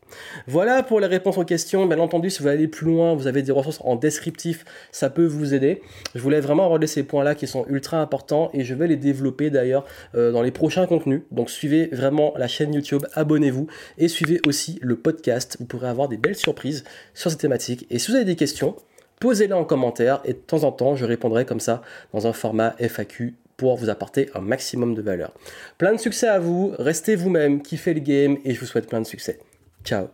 Voilà 0.47 0.83
pour 0.83 0.99
les 0.99 1.07
réponses 1.07 1.37
aux 1.37 1.45
questions. 1.45 1.85
Bien 1.85 1.99
entendu, 1.99 2.29
si 2.29 2.41
vous 2.41 2.49
allez 2.49 2.67
plus 2.67 2.87
loin, 2.87 3.15
vous 3.15 3.27
avez 3.27 3.41
des 3.41 3.53
ressources 3.53 3.79
en 3.85 3.95
descriptif, 3.95 4.65
ça 4.91 5.09
peut 5.09 5.25
vous 5.25 5.53
aider. 5.53 5.81
Je 6.13 6.19
voulais 6.19 6.41
vraiment 6.41 6.65
aborder 6.65 6.87
ces 6.87 7.03
points-là 7.03 7.35
qui 7.35 7.47
sont 7.47 7.65
ultra 7.69 8.01
importants 8.01 8.49
et 8.53 8.65
je 8.65 8.73
vais 8.73 8.87
les 8.87 8.97
développer 8.97 9.49
d'ailleurs 9.49 9.85
euh, 10.15 10.33
dans 10.33 10.41
les 10.41 10.51
prochains 10.51 10.85
contenus. 10.85 11.21
Donc 11.31 11.49
suivez 11.49 11.87
vraiment 11.93 12.33
la 12.37 12.49
chaîne 12.49 12.73
YouTube, 12.73 13.05
abonnez-vous 13.13 13.67
et 13.97 14.09
suivez 14.09 14.41
aussi 14.45 14.77
le 14.81 14.97
podcast. 14.97 15.55
Vous 15.59 15.65
pourrez 15.65 15.87
avoir 15.87 16.09
des 16.09 16.17
belles 16.17 16.35
surprises 16.35 16.83
sur 17.13 17.31
ces 17.31 17.37
thématiques. 17.37 17.87
Et 17.89 17.97
si 17.97 18.11
vous 18.11 18.17
avez 18.17 18.25
des 18.25 18.35
questions, 18.35 18.75
posez-les 19.21 19.53
en 19.53 19.63
commentaire 19.63 20.19
et 20.25 20.33
de 20.33 20.39
temps 20.39 20.65
en 20.65 20.73
temps, 20.73 20.97
je 20.97 21.05
répondrai 21.05 21.45
comme 21.45 21.61
ça 21.61 21.81
dans 22.11 22.27
un 22.27 22.33
format 22.33 22.75
FAQ 22.79 23.35
pour 23.55 23.77
vous 23.77 23.89
apporter 23.89 24.29
un 24.33 24.41
maximum 24.41 24.95
de 24.95 25.01
valeur. 25.01 25.31
Plein 25.77 25.93
de 25.93 25.99
succès 25.99 26.27
à 26.27 26.39
vous, 26.39 26.73
restez 26.77 27.15
vous-même, 27.15 27.61
kiffez 27.61 27.93
le 27.93 28.01
game 28.01 28.37
et 28.43 28.53
je 28.53 28.59
vous 28.59 28.65
souhaite 28.65 28.89
plein 28.89 28.99
de 28.99 29.07
succès. 29.07 29.39
Ciao 29.85 30.07